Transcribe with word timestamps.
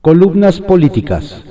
Columnas 0.00 0.60
políticas. 0.60 1.42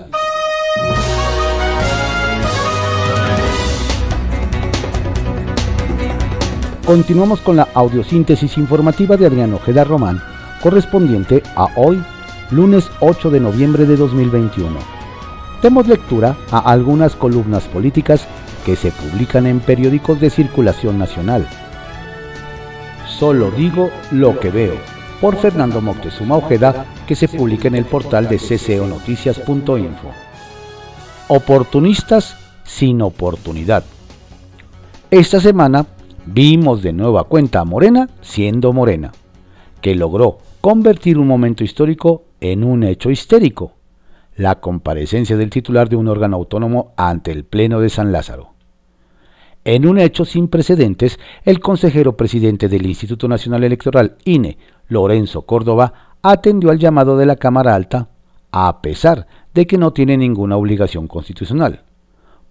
Continuamos 6.85 7.41
con 7.41 7.57
la 7.57 7.67
audiosíntesis 7.73 8.57
informativa 8.57 9.17
de 9.17 9.25
Adrián 9.25 9.53
Ojeda 9.53 9.83
Román, 9.83 10.21
correspondiente 10.63 11.43
a 11.57 11.67
hoy, 11.75 12.01
lunes 12.49 12.89
8 13.01 13.31
de 13.31 13.41
noviembre 13.41 13.85
de 13.85 13.97
2021. 13.97 14.79
Demos 15.61 15.85
lectura 15.89 16.37
a 16.49 16.59
algunas 16.59 17.17
columnas 17.17 17.65
políticas 17.65 18.25
que 18.65 18.77
se 18.77 18.91
publican 18.91 19.45
en 19.45 19.59
periódicos 19.59 20.21
de 20.21 20.29
circulación 20.29 20.97
nacional. 20.97 21.45
Solo 23.05 23.51
digo 23.51 23.89
lo 24.11 24.39
que 24.39 24.51
veo, 24.51 24.96
por 25.21 25.35
Fernando 25.35 25.81
Moctezuma 25.81 26.37
Ojeda, 26.37 26.85
que 27.07 27.15
se 27.15 27.27
publica 27.27 27.67
en 27.67 27.75
el 27.75 27.85
portal 27.85 28.27
de 28.27 28.37
cconoticias.info. 28.37 30.11
Oportunistas 31.27 32.37
sin 32.63 33.01
oportunidad. 33.01 33.83
Esta 35.09 35.39
semana 35.39 35.85
Vimos 36.29 36.83
de 36.83 36.91
nueva 36.91 37.23
cuenta 37.23 37.61
a 37.61 37.65
Morena 37.65 38.09
siendo 38.19 38.73
Morena, 38.73 39.13
que 39.79 39.95
logró 39.95 40.39
convertir 40.59 41.17
un 41.17 41.25
momento 41.25 41.63
histórico 41.63 42.25
en 42.41 42.65
un 42.65 42.83
hecho 42.83 43.09
histérico, 43.09 43.71
la 44.35 44.55
comparecencia 44.55 45.37
del 45.37 45.49
titular 45.49 45.87
de 45.87 45.95
un 45.95 46.09
órgano 46.09 46.35
autónomo 46.35 46.91
ante 46.97 47.31
el 47.31 47.45
Pleno 47.45 47.79
de 47.79 47.87
San 47.89 48.11
Lázaro. 48.11 48.56
En 49.67 49.85
un 49.85 49.99
hecho 49.99 50.23
sin 50.23 50.47
precedentes, 50.47 51.19
el 51.43 51.59
consejero 51.59 52.15
presidente 52.15 52.69
del 52.69 52.85
Instituto 52.85 53.27
Nacional 53.27 53.65
Electoral, 53.65 54.15
INE, 54.23 54.57
Lorenzo 54.87 55.41
Córdoba, 55.41 56.15
atendió 56.21 56.69
al 56.69 56.79
llamado 56.79 57.17
de 57.17 57.25
la 57.25 57.35
Cámara 57.35 57.75
Alta, 57.75 58.07
a 58.49 58.81
pesar 58.81 59.27
de 59.53 59.67
que 59.67 59.77
no 59.77 59.91
tiene 59.91 60.15
ninguna 60.15 60.55
obligación 60.55 61.09
constitucional. 61.09 61.81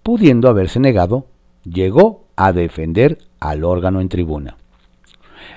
Pudiendo 0.03 0.47
haberse 0.47 0.79
negado, 0.79 1.25
llegó 1.63 2.25
a 2.35 2.53
defender 2.53 3.17
al 3.39 3.63
órgano 3.63 3.99
en 3.99 4.09
tribuna. 4.09 4.57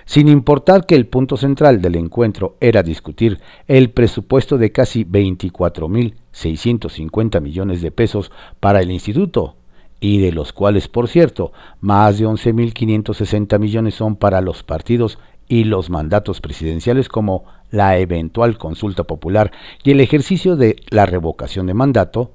Sin 0.06 0.28
importar 0.28 0.86
que 0.86 0.94
el 0.94 1.08
punto 1.08 1.36
central 1.36 1.82
del 1.82 1.96
encuentro 1.96 2.56
era 2.60 2.82
discutir 2.82 3.38
el 3.68 3.90
presupuesto 3.90 4.56
de 4.56 4.72
casi 4.72 5.04
24.650 5.04 7.42
millones 7.42 7.82
de 7.82 7.90
pesos 7.90 8.32
para 8.60 8.80
el 8.80 8.90
instituto, 8.90 9.56
y 10.00 10.18
de 10.18 10.32
los 10.32 10.52
cuales, 10.52 10.88
por 10.88 11.08
cierto, 11.08 11.52
más 11.80 12.18
de 12.18 12.26
11.560 12.26 13.58
millones 13.58 13.94
son 13.94 14.16
para 14.16 14.40
los 14.40 14.62
partidos 14.62 15.18
y 15.46 15.64
los 15.64 15.90
mandatos 15.90 16.40
presidenciales 16.40 17.08
como 17.08 17.44
la 17.70 17.98
eventual 17.98 18.56
consulta 18.56 19.04
popular 19.04 19.52
y 19.84 19.90
el 19.90 20.00
ejercicio 20.00 20.56
de 20.56 20.76
la 20.88 21.06
revocación 21.06 21.66
de 21.66 21.74
mandato, 21.74 22.32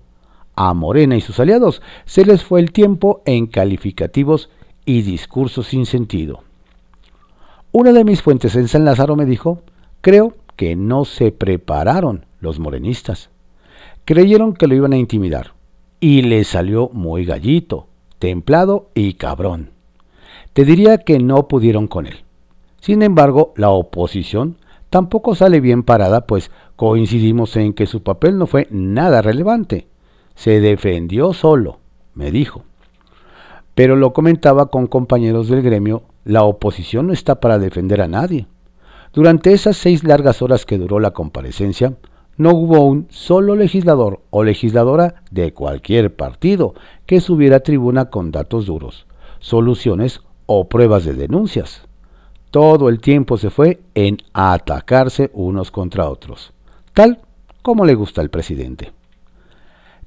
a 0.55 0.73
Morena 0.73 1.17
y 1.17 1.22
sus 1.22 1.39
aliados 1.39 1.81
se 2.05 2.23
les 2.23 2.44
fue 2.44 2.61
el 2.61 2.72
tiempo 2.72 3.22
en 3.25 3.47
calificativos 3.47 4.50
y 4.85 5.02
discursos 5.02 5.67
sin 5.67 5.85
sentido. 5.85 6.44
Una 7.73 7.91
de 7.91 8.05
mis 8.05 8.22
fuentes 8.22 8.55
en 8.55 8.69
San 8.69 8.85
Lázaro 8.85 9.17
me 9.17 9.25
dijo, 9.25 9.61
creo 10.00 10.33
que 10.55 10.77
no 10.77 11.03
se 11.03 11.33
prepararon 11.33 12.25
los 12.39 12.59
morenistas. 12.59 13.29
Creyeron 14.05 14.53
que 14.53 14.67
lo 14.67 14.75
iban 14.75 14.94
a 14.94 14.97
intimidar 14.97 15.55
y 15.99 16.21
le 16.21 16.43
salió 16.43 16.89
muy 16.93 17.25
gallito, 17.25 17.88
templado 18.19 18.89
y 18.93 19.13
cabrón. 19.13 19.71
Te 20.53 20.65
diría 20.65 20.99
que 20.99 21.19
no 21.19 21.47
pudieron 21.47 21.88
con 21.88 22.07
él. 22.07 22.23
Sin 22.79 23.01
embargo, 23.01 23.53
la 23.57 23.69
oposición 23.69 24.57
tampoco 24.89 25.35
sale 25.35 25.59
bien 25.59 25.83
parada, 25.83 26.27
pues 26.27 26.51
coincidimos 26.75 27.55
en 27.55 27.73
que 27.73 27.88
su 27.88 28.03
papel 28.03 28.38
no 28.38 28.47
fue 28.47 28.67
nada 28.71 29.21
relevante. 29.21 29.88
Se 30.35 30.59
defendió 30.59 31.33
solo, 31.33 31.79
me 32.13 32.31
dijo 32.31 32.63
pero 33.75 33.97
lo 33.97 34.13
comentaba 34.13 34.67
con 34.67 34.88
compañeros 34.88 35.50
del 35.50 35.61
gremio, 35.61 36.03
la 36.23 36.44
oposición 36.44 37.07
no 37.07 37.13
está 37.13 37.41
para 37.41 37.59
defender 37.59 38.01
a 38.01 38.07
nadie. 38.07 38.47
Durante 39.13 39.51
esas 39.51 39.78
seis 39.78 40.03
largas 40.03 40.41
horas 40.41 40.66
que 40.66 40.78
duró 40.78 41.00
la 41.00 41.11
comparecencia, 41.11 41.94
no 42.38 42.51
hubo 42.53 42.85
un 42.85 43.07
solo 43.09 43.56
legislador 43.56 44.22
o 44.29 44.44
legisladora 44.44 45.23
de 45.31 45.53
cualquier 45.53 46.16
partido 46.16 46.73
que 47.06 47.22
subiera 47.22 47.57
a 47.57 47.62
tribuna 47.62 48.06
con 48.09 48.31
datos 48.31 48.66
duros, 48.66 49.06
soluciones 49.40 50.22
o 50.46 50.68
pruebas 50.68 51.06
de 51.06 51.13
denuncias. 51.13 51.84
Todo 52.51 52.90
el 52.90 53.00
tiempo 53.00 53.38
se 53.38 53.50
fue 53.50 53.81
en 53.96 54.18
atacarse 54.34 55.29
unos 55.34 55.72
contra 55.72 56.09
otros, 56.09 56.53
tal 56.94 57.19
como 57.62 57.85
le 57.85 57.96
gusta 57.96 58.22
al 58.22 58.29
presidente. 58.29 58.91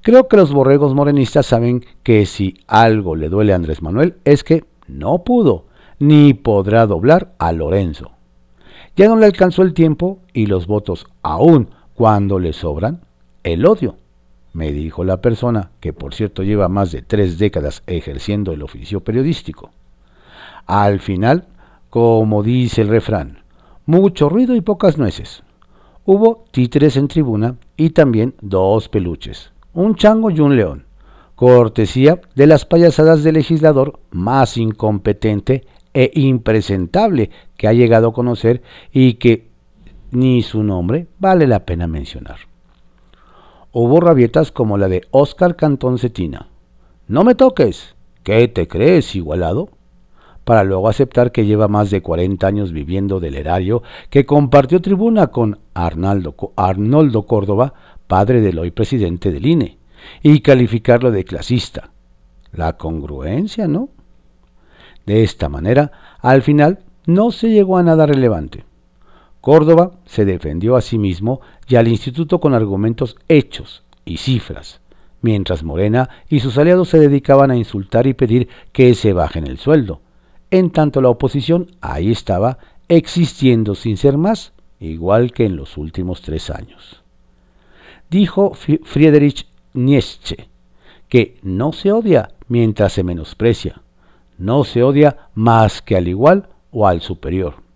Creo 0.01 0.29
que 0.29 0.37
los 0.37 0.53
borregos 0.53 0.95
morenistas 0.95 1.47
saben 1.47 1.85
que 2.03 2.25
si 2.25 2.55
algo 2.67 3.17
le 3.17 3.29
duele 3.29 3.53
a 3.53 3.57
Andrés 3.57 3.83
Manuel 3.83 4.17
es 4.25 4.45
que 4.45 4.65
no 4.87 5.25
pudo 5.25 5.67
ni 5.99 6.35
podrá 6.35 6.87
doblar 6.87 7.35
a 7.39 7.53
Lorenzo. 7.53 8.13
Ya 8.97 9.09
no 9.09 9.17
le 9.17 9.27
alcanzó 9.27 9.63
el 9.63 9.75
tiempo 9.75 10.21
y 10.33 10.47
los 10.47 10.67
votos, 10.67 11.07
aún 11.23 11.71
cuando 11.99 12.39
le 12.39 12.53
sobran, 12.53 13.01
el 13.43 13.67
odio, 13.67 13.97
me 14.53 14.71
dijo 14.71 15.03
la 15.03 15.21
persona, 15.21 15.73
que 15.81 15.93
por 15.93 16.15
cierto 16.15 16.45
lleva 16.45 16.69
más 16.69 16.93
de 16.93 17.03
tres 17.03 17.39
décadas 17.39 17.83
ejerciendo 17.89 18.53
el 18.53 18.63
oficio 18.63 19.01
periodístico. 19.01 19.73
Al 20.65 21.01
final, 21.01 21.49
como 21.91 22.45
dice 22.45 22.83
el 22.83 22.89
refrán, 22.89 23.43
mucho 23.85 24.29
ruido 24.29 24.55
y 24.55 24.61
pocas 24.61 24.97
nueces. 24.97 25.43
Hubo 26.05 26.45
títeres 26.53 26.97
en 26.97 27.09
tribuna 27.09 27.57
y 27.77 27.91
también 27.91 28.37
dos 28.41 28.89
peluches 28.89 29.51
un 29.75 29.97
chango 29.97 30.31
y 30.31 30.39
un 30.39 30.55
león, 30.55 30.87
cortesía 31.35 32.21
de 32.37 32.47
las 32.47 32.65
payasadas 32.65 33.25
del 33.25 33.35
legislador 33.35 33.99
más 34.13 34.57
incompetente 34.57 35.67
e 35.95 36.13
impresentable 36.15 37.31
que 37.57 37.67
ha 37.67 37.73
llegado 37.73 38.09
a 38.09 38.13
conocer 38.13 38.63
y 38.93 39.15
que 39.15 39.48
ni 40.11 40.43
su 40.43 40.63
nombre 40.63 41.07
vale 41.19 41.47
la 41.47 41.65
pena 41.65 41.87
mencionar. 41.87 42.39
Hubo 43.73 44.01
rabietas 44.01 44.51
como 44.51 44.79
la 44.79 44.89
de 44.89 45.03
Oscar 45.11 45.57
Cantón 45.57 45.99
Cetina. 45.99 46.49
No 47.07 47.25
me 47.25 47.35
toques. 47.35 47.95
¿Qué 48.23 48.49
te 48.49 48.67
crees, 48.69 49.15
igualado? 49.15 49.69
Para 50.45 50.65
luego 50.65 50.89
aceptar 50.89 51.33
que 51.33 51.45
lleva 51.45 51.69
más 51.69 51.91
de 51.91 52.01
40 52.01 52.47
años 52.47 52.73
viviendo 52.73 53.21
del 53.21 53.35
erario, 53.35 53.83
que 54.11 54.25
compartió 54.25 54.81
tribuna 54.81 55.29
con 55.29 55.59
Arnaldo, 55.75 56.35
Arnoldo 56.57 57.27
Córdoba 57.27 57.75
padre 58.07 58.41
del 58.41 58.59
hoy 58.59 58.71
presidente 58.71 59.31
del 59.31 59.47
INE, 59.47 59.79
y 60.23 60.41
calificarlo 60.41 61.11
de 61.11 61.25
clasista. 61.25 61.91
La 62.53 62.79
congruencia, 62.79 63.69
¿no? 63.69 63.91
De 65.07 65.23
esta 65.23 65.49
manera, 65.49 65.93
al 66.21 66.43
final, 66.43 66.81
no 67.07 67.31
se 67.31 67.51
llegó 67.51 67.77
a 67.77 67.83
nada 67.83 68.07
relevante. 68.07 68.65
Córdoba 69.41 69.93
se 70.07 70.25
defendió 70.25 70.77
a 70.77 70.81
sí 70.81 70.99
mismo 70.99 71.41
y 71.69 71.77
al 71.77 71.89
instituto 71.89 72.41
con 72.41 72.55
argumentos 72.55 73.17
hechos 73.29 73.83
y 74.05 74.19
cifras, 74.19 74.81
mientras 75.23 75.63
Morena 75.63 76.09
y 76.29 76.41
sus 76.41 76.59
aliados 76.59 76.89
se 76.89 76.99
dedicaban 76.99 77.51
a 77.51 77.57
insultar 77.57 78.07
y 78.07 78.15
pedir 78.15 78.49
que 78.73 78.95
se 78.95 79.13
bajen 79.13 79.47
el 79.47 79.59
sueldo. 79.59 80.01
En 80.51 80.71
tanto 80.71 81.01
la 81.01 81.11
oposición 81.11 81.69
ahí 81.81 82.11
estaba, 82.11 82.59
existiendo 82.89 83.75
sin 83.75 83.97
ser 83.97 84.17
más, 84.17 84.53
igual 84.81 85.33
que 85.33 85.45
en 85.45 85.57
los 85.57 85.77
últimos 85.77 86.23
tres 86.23 86.51
años 86.51 87.03
dijo 88.11 88.55
Friedrich 88.55 89.47
Nietzsche, 89.75 90.49
que 91.09 91.39
no 91.43 91.73
se 91.73 91.93
odia 91.93 92.31
mientras 92.49 92.93
se 92.93 93.05
menosprecia, 93.05 93.83
no 94.39 94.65
se 94.65 94.83
odia 94.83 95.29
más 95.35 95.83
que 95.83 95.97
al 95.97 96.09
igual 96.09 96.49
o 96.71 96.87
al 96.87 97.01
superior. 97.01 97.68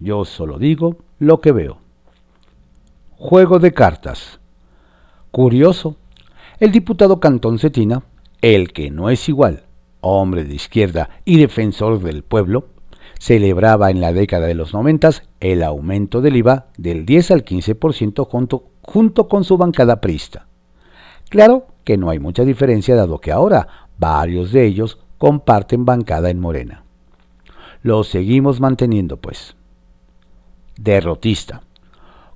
Yo 0.00 0.24
solo 0.24 0.58
digo 0.58 0.96
lo 1.18 1.40
que 1.40 1.52
veo. 1.52 1.78
Juego 3.16 3.58
de 3.58 3.72
cartas. 3.72 4.38
Curioso, 5.30 5.96
el 6.60 6.70
diputado 6.70 7.18
Cantón 7.20 7.58
Cetina, 7.58 8.02
el 8.40 8.72
que 8.72 8.90
no 8.90 9.10
es 9.10 9.28
igual, 9.28 9.64
hombre 10.00 10.44
de 10.44 10.54
izquierda 10.54 11.10
y 11.24 11.38
defensor 11.38 12.00
del 12.00 12.22
pueblo, 12.22 12.66
celebraba 13.18 13.90
en 13.90 14.00
la 14.00 14.12
década 14.12 14.46
de 14.46 14.54
los 14.54 14.72
noventas 14.72 15.24
el 15.40 15.64
aumento 15.64 16.20
del 16.20 16.36
IVA 16.36 16.66
del 16.76 17.04
10 17.04 17.32
al 17.32 17.44
15% 17.44 18.26
junto, 18.28 18.64
junto 18.82 19.28
con 19.28 19.42
su 19.42 19.58
bancada 19.58 20.00
prista. 20.00 20.46
Claro 21.28 21.66
que 21.84 21.96
no 21.96 22.10
hay 22.10 22.20
mucha 22.20 22.44
diferencia 22.44 22.94
dado 22.94 23.18
que 23.18 23.32
ahora 23.32 23.88
varios 23.98 24.52
de 24.52 24.64
ellos 24.64 24.98
comparten 25.18 25.84
bancada 25.84 26.30
en 26.30 26.38
Morena. 26.38 26.84
Lo 27.82 28.04
seguimos 28.04 28.60
manteniendo 28.60 29.16
pues. 29.16 29.57
Derrotista. 30.78 31.62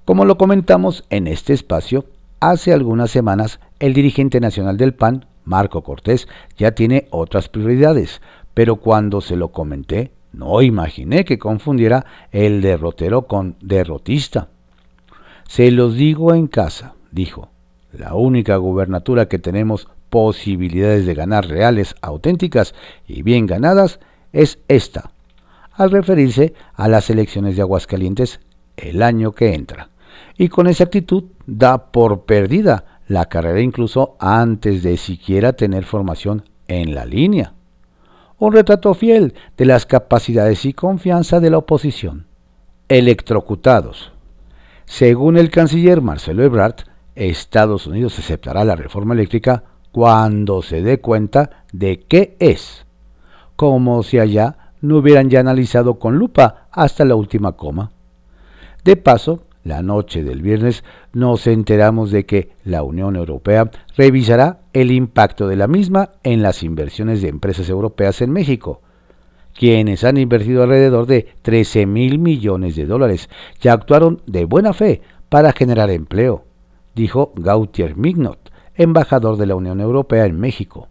Como 0.05 0.25
lo 0.25 0.37
comentamos 0.37 1.05
en 1.11 1.29
este 1.29 1.53
espacio, 1.53 2.07
hace 2.41 2.73
algunas 2.73 3.11
semanas 3.11 3.61
el 3.79 3.95
dirigente 3.95 4.41
nacional 4.41 4.77
del 4.77 4.95
PAN, 4.95 5.27
Marco 5.45 5.83
Cortés, 5.83 6.27
ya 6.59 6.73
tiene 6.73 7.07
otras 7.11 7.49
prioridades, 7.49 8.21
pero 8.53 8.77
cuando 8.77 9.21
se 9.21 9.37
lo 9.37 9.53
comenté, 9.53 10.11
no 10.33 10.61
imaginé 10.61 11.25
que 11.25 11.39
confundiera 11.39 12.05
el 12.33 12.63
derrotero 12.63 13.29
con 13.29 13.57
derrotista. 13.61 14.49
Se 15.47 15.71
los 15.71 15.95
digo 15.95 16.35
en 16.35 16.49
casa, 16.49 16.95
dijo, 17.13 17.49
la 17.93 18.15
única 18.15 18.57
gubernatura 18.57 19.29
que 19.29 19.39
tenemos 19.39 19.87
posibilidades 20.11 21.07
de 21.07 21.15
ganar 21.15 21.47
reales, 21.47 21.95
auténticas 22.03 22.75
y 23.07 23.23
bien 23.23 23.47
ganadas 23.47 24.01
es 24.33 24.59
esta, 24.67 25.12
al 25.75 25.91
referirse 25.91 26.55
a 26.75 26.89
las 26.89 27.11
elecciones 27.11 27.57
de 27.57 27.63
Aguascalientes 27.63 28.41
el 28.77 29.03
año 29.03 29.33
que 29.33 29.55
entra. 29.55 29.91
Y 30.37 30.49
con 30.49 30.67
esa 30.67 30.85
actitud 30.85 31.25
da 31.47 31.93
por 31.93 32.25
perdida 32.25 33.01
la 33.09 33.27
carrera 33.27 33.61
incluso 33.61 34.17
antes 34.19 34.83
de 34.83 34.97
siquiera 34.97 35.53
tener 35.53 35.85
formación 35.85 36.45
en 36.69 36.95
la 36.95 37.05
línea. 37.05 37.55
Un 38.39 38.53
retrato 38.53 38.95
fiel 38.95 39.35
de 39.57 39.67
las 39.67 39.87
capacidades 39.87 40.65
y 40.65 40.73
confianza 40.73 41.39
de 41.39 41.51
la 41.51 41.59
oposición. 41.59 42.27
Electrocutados. 42.89 44.13
Según 44.85 45.37
el 45.37 45.51
canciller 45.51 46.01
Marcelo 46.01 46.43
Ebrard, 46.43 46.77
Estados 47.15 47.87
Unidos 47.87 48.19
aceptará 48.19 48.65
la 48.65 48.77
reforma 48.77 49.15
eléctrica 49.15 49.65
cuando 49.93 50.63
se 50.63 50.83
dé 50.83 51.01
cuenta 51.01 51.65
de 51.73 52.01
qué 52.01 52.37
es, 52.41 52.87
como 53.57 54.03
si 54.03 54.19
allá 54.19 54.62
no 54.83 54.99
hubieran 54.99 55.31
ya 55.31 55.41
analizado 55.41 55.99
con 55.99 56.19
lupa 56.19 56.67
hasta 56.71 57.05
la 57.05 57.15
última 57.15 57.53
coma. 57.53 57.91
De 58.85 58.97
paso, 58.97 59.45
la 59.65 59.83
noche 59.83 60.25
del 60.25 60.43
viernes 60.43 60.83
nos 61.13 61.47
enteramos 61.47 62.11
de 62.11 62.27
que 62.27 62.51
la 62.65 62.83
Unión 62.83 63.17
Europea 63.17 63.71
revisará 63.97 64.59
el 64.73 64.91
impacto 64.91 65.47
de 65.47 65.57
la 65.57 65.69
misma 65.69 66.11
en 66.25 66.43
las 66.43 66.63
inversiones 66.63 67.23
de 67.23 67.29
empresas 67.29 67.69
europeas 67.69 68.21
en 68.23 68.33
México, 68.33 68.81
quienes 69.55 70.03
han 70.03 70.17
invertido 70.17 70.65
alrededor 70.65 71.07
de 71.07 71.29
13 71.43 71.87
mil 71.87 72.19
millones 72.19 72.75
de 72.75 72.87
dólares 72.87 73.31
y 73.63 73.69
actuaron 73.69 74.21
de 74.27 74.45
buena 74.45 74.73
fe 74.73 75.03
para 75.29 75.53
generar 75.53 75.91
empleo, 75.91 76.45
dijo 76.95 77.33
Gautier 77.37 77.97
Mignot, 77.97 78.51
embajador 78.75 79.37
de 79.37 79.47
la 79.47 79.55
Unión 79.55 79.81
Europea 79.81 80.27
en 80.27 80.41
México. 80.41 80.89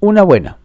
Una 0.00 0.22
buena. 0.22 0.59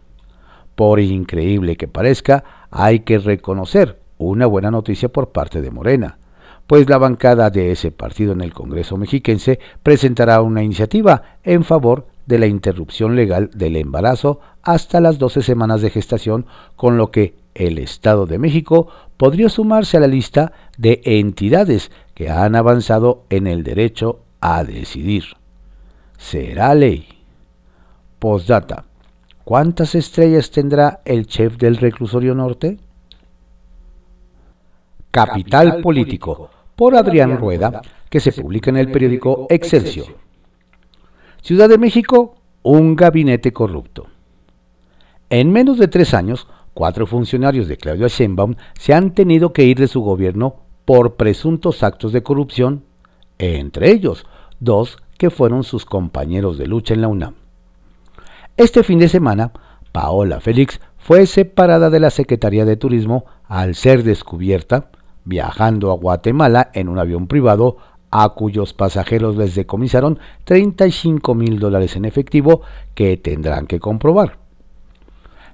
Por 0.76 1.00
increíble 1.00 1.76
que 1.76 1.88
parezca, 1.88 2.44
hay 2.70 3.00
que 3.00 3.18
reconocer 3.18 3.98
una 4.18 4.46
buena 4.46 4.70
noticia 4.70 5.08
por 5.08 5.30
parte 5.30 5.60
de 5.60 5.72
Morena 5.72 6.18
pues 6.66 6.88
la 6.88 6.98
bancada 6.98 7.50
de 7.50 7.70
ese 7.70 7.92
partido 7.92 8.32
en 8.32 8.40
el 8.40 8.52
Congreso 8.52 8.96
mexiquense 8.96 9.60
presentará 9.82 10.40
una 10.42 10.62
iniciativa 10.62 11.38
en 11.44 11.64
favor 11.64 12.06
de 12.26 12.38
la 12.38 12.46
interrupción 12.46 13.14
legal 13.14 13.50
del 13.54 13.76
embarazo 13.76 14.40
hasta 14.62 15.00
las 15.00 15.18
12 15.18 15.42
semanas 15.42 15.80
de 15.80 15.90
gestación, 15.90 16.46
con 16.74 16.96
lo 16.96 17.12
que 17.12 17.36
el 17.54 17.78
Estado 17.78 18.26
de 18.26 18.38
México 18.38 18.88
podría 19.16 19.48
sumarse 19.48 19.96
a 19.96 20.00
la 20.00 20.08
lista 20.08 20.52
de 20.76 21.00
entidades 21.04 21.92
que 22.14 22.30
han 22.30 22.56
avanzado 22.56 23.22
en 23.30 23.46
el 23.46 23.62
derecho 23.62 24.20
a 24.40 24.64
decidir. 24.64 25.24
Será 26.18 26.74
ley. 26.74 27.06
Postdata. 28.18 28.84
¿Cuántas 29.46 29.94
estrellas 29.94 30.50
tendrá 30.50 31.02
el 31.04 31.28
chef 31.28 31.56
del 31.56 31.76
reclusorio 31.76 32.34
norte? 32.34 32.78
Capital 35.12 35.82
Político 35.82 36.50
por 36.74 36.96
Adrián 36.96 37.38
Rueda, 37.38 37.80
que 38.10 38.18
se 38.18 38.32
publica 38.32 38.70
en 38.70 38.76
el 38.76 38.90
periódico 38.90 39.46
Excelsior. 39.48 40.08
Ciudad 41.42 41.68
de 41.68 41.78
México, 41.78 42.34
un 42.64 42.96
gabinete 42.96 43.52
corrupto. 43.52 44.08
En 45.30 45.52
menos 45.52 45.78
de 45.78 45.86
tres 45.86 46.12
años, 46.12 46.48
cuatro 46.74 47.06
funcionarios 47.06 47.68
de 47.68 47.76
Claudio 47.76 48.08
Sheinbaum 48.08 48.56
se 48.76 48.94
han 48.94 49.14
tenido 49.14 49.52
que 49.52 49.62
ir 49.62 49.78
de 49.78 49.86
su 49.86 50.00
gobierno 50.00 50.56
por 50.84 51.14
presuntos 51.14 51.84
actos 51.84 52.10
de 52.10 52.24
corrupción, 52.24 52.82
entre 53.38 53.92
ellos 53.92 54.26
dos 54.58 54.98
que 55.16 55.30
fueron 55.30 55.62
sus 55.62 55.84
compañeros 55.84 56.58
de 56.58 56.66
lucha 56.66 56.94
en 56.94 57.00
la 57.00 57.06
UNAM. 57.06 57.45
Este 58.56 58.82
fin 58.82 58.98
de 58.98 59.10
semana, 59.10 59.52
Paola 59.92 60.40
Félix 60.40 60.80
fue 60.96 61.26
separada 61.26 61.90
de 61.90 62.00
la 62.00 62.08
Secretaría 62.08 62.64
de 62.64 62.78
Turismo 62.78 63.26
al 63.48 63.74
ser 63.74 64.02
descubierta 64.02 64.88
viajando 65.26 65.90
a 65.90 65.96
Guatemala 65.96 66.70
en 66.72 66.88
un 66.88 66.98
avión 66.98 67.26
privado 67.26 67.76
a 68.10 68.30
cuyos 68.30 68.72
pasajeros 68.72 69.36
les 69.36 69.54
decomisaron 69.54 70.18
35 70.44 71.34
mil 71.34 71.58
dólares 71.58 71.96
en 71.96 72.06
efectivo 72.06 72.62
que 72.94 73.18
tendrán 73.18 73.66
que 73.66 73.78
comprobar. 73.78 74.38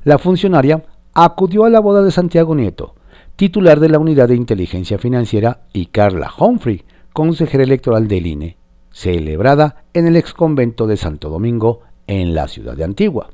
La 0.05 0.19
funcionaria 0.19 0.85
acudió 1.13 1.65
a 1.65 1.71
la 1.71 1.81
boda 1.81 2.03
de 2.03 2.13
Santiago 2.13 2.55
Nieto, 2.55 2.95
titular 3.35 3.81
de 3.81 3.89
la 3.89 3.99
Unidad 3.99 4.29
de 4.29 4.37
Inteligencia 4.37 4.99
Financiera, 4.99 5.63
y 5.73 5.87
Carla 5.87 6.31
Humphrey, 6.39 6.85
consejera 7.13 7.65
electoral 7.65 8.07
del 8.07 8.29
INE, 8.29 8.57
celebrada 8.93 9.85
en 9.93 10.07
el 10.07 10.15
exconvento 10.15 10.87
de 10.87 10.97
Santo 10.97 11.31
Domingo, 11.31 11.81
en 12.21 12.35
la 12.35 12.47
ciudad 12.47 12.77
de 12.77 12.85
Antigua. 12.85 13.31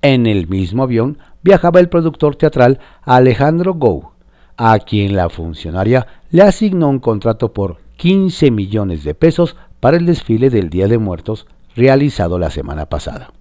En 0.00 0.26
el 0.26 0.48
mismo 0.48 0.82
avión 0.82 1.18
viajaba 1.42 1.78
el 1.78 1.88
productor 1.88 2.34
teatral 2.34 2.80
Alejandro 3.02 3.74
Gou, 3.74 4.10
a 4.56 4.78
quien 4.80 5.14
la 5.14 5.28
funcionaria 5.30 6.06
le 6.30 6.42
asignó 6.42 6.88
un 6.88 6.98
contrato 6.98 7.52
por 7.52 7.78
15 7.98 8.50
millones 8.50 9.04
de 9.04 9.14
pesos 9.14 9.56
para 9.78 9.96
el 9.96 10.06
desfile 10.06 10.50
del 10.50 10.70
Día 10.70 10.88
de 10.88 10.98
Muertos 10.98 11.46
realizado 11.76 12.38
la 12.38 12.50
semana 12.50 12.86
pasada. 12.86 13.32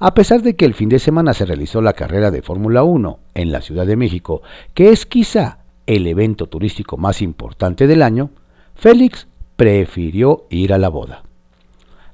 A 0.00 0.14
pesar 0.14 0.42
de 0.42 0.56
que 0.56 0.64
el 0.64 0.74
fin 0.74 0.88
de 0.88 0.98
semana 0.98 1.32
se 1.32 1.46
realizó 1.46 1.80
la 1.80 1.92
carrera 1.92 2.32
de 2.32 2.42
Fórmula 2.42 2.82
1 2.82 3.18
en 3.34 3.52
la 3.52 3.60
Ciudad 3.60 3.86
de 3.86 3.96
México, 3.96 4.42
que 4.74 4.90
es 4.90 5.06
quizá 5.06 5.58
el 5.86 6.08
evento 6.08 6.46
turístico 6.46 6.96
más 6.96 7.22
importante 7.22 7.86
del 7.86 8.02
año, 8.02 8.30
Félix 8.74 9.28
prefirió 9.54 10.46
ir 10.50 10.72
a 10.72 10.78
la 10.78 10.88
boda. 10.88 11.22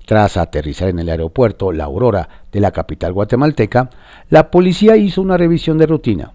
Tras 0.08 0.38
aterrizar 0.38 0.88
en 0.88 1.00
el 1.00 1.10
aeropuerto 1.10 1.70
La 1.70 1.84
Aurora 1.84 2.30
de 2.50 2.60
la 2.60 2.70
capital 2.70 3.12
guatemalteca, 3.12 3.90
la 4.30 4.50
policía 4.50 4.96
hizo 4.96 5.20
una 5.20 5.36
revisión 5.36 5.76
de 5.76 5.84
rutina 5.84 6.32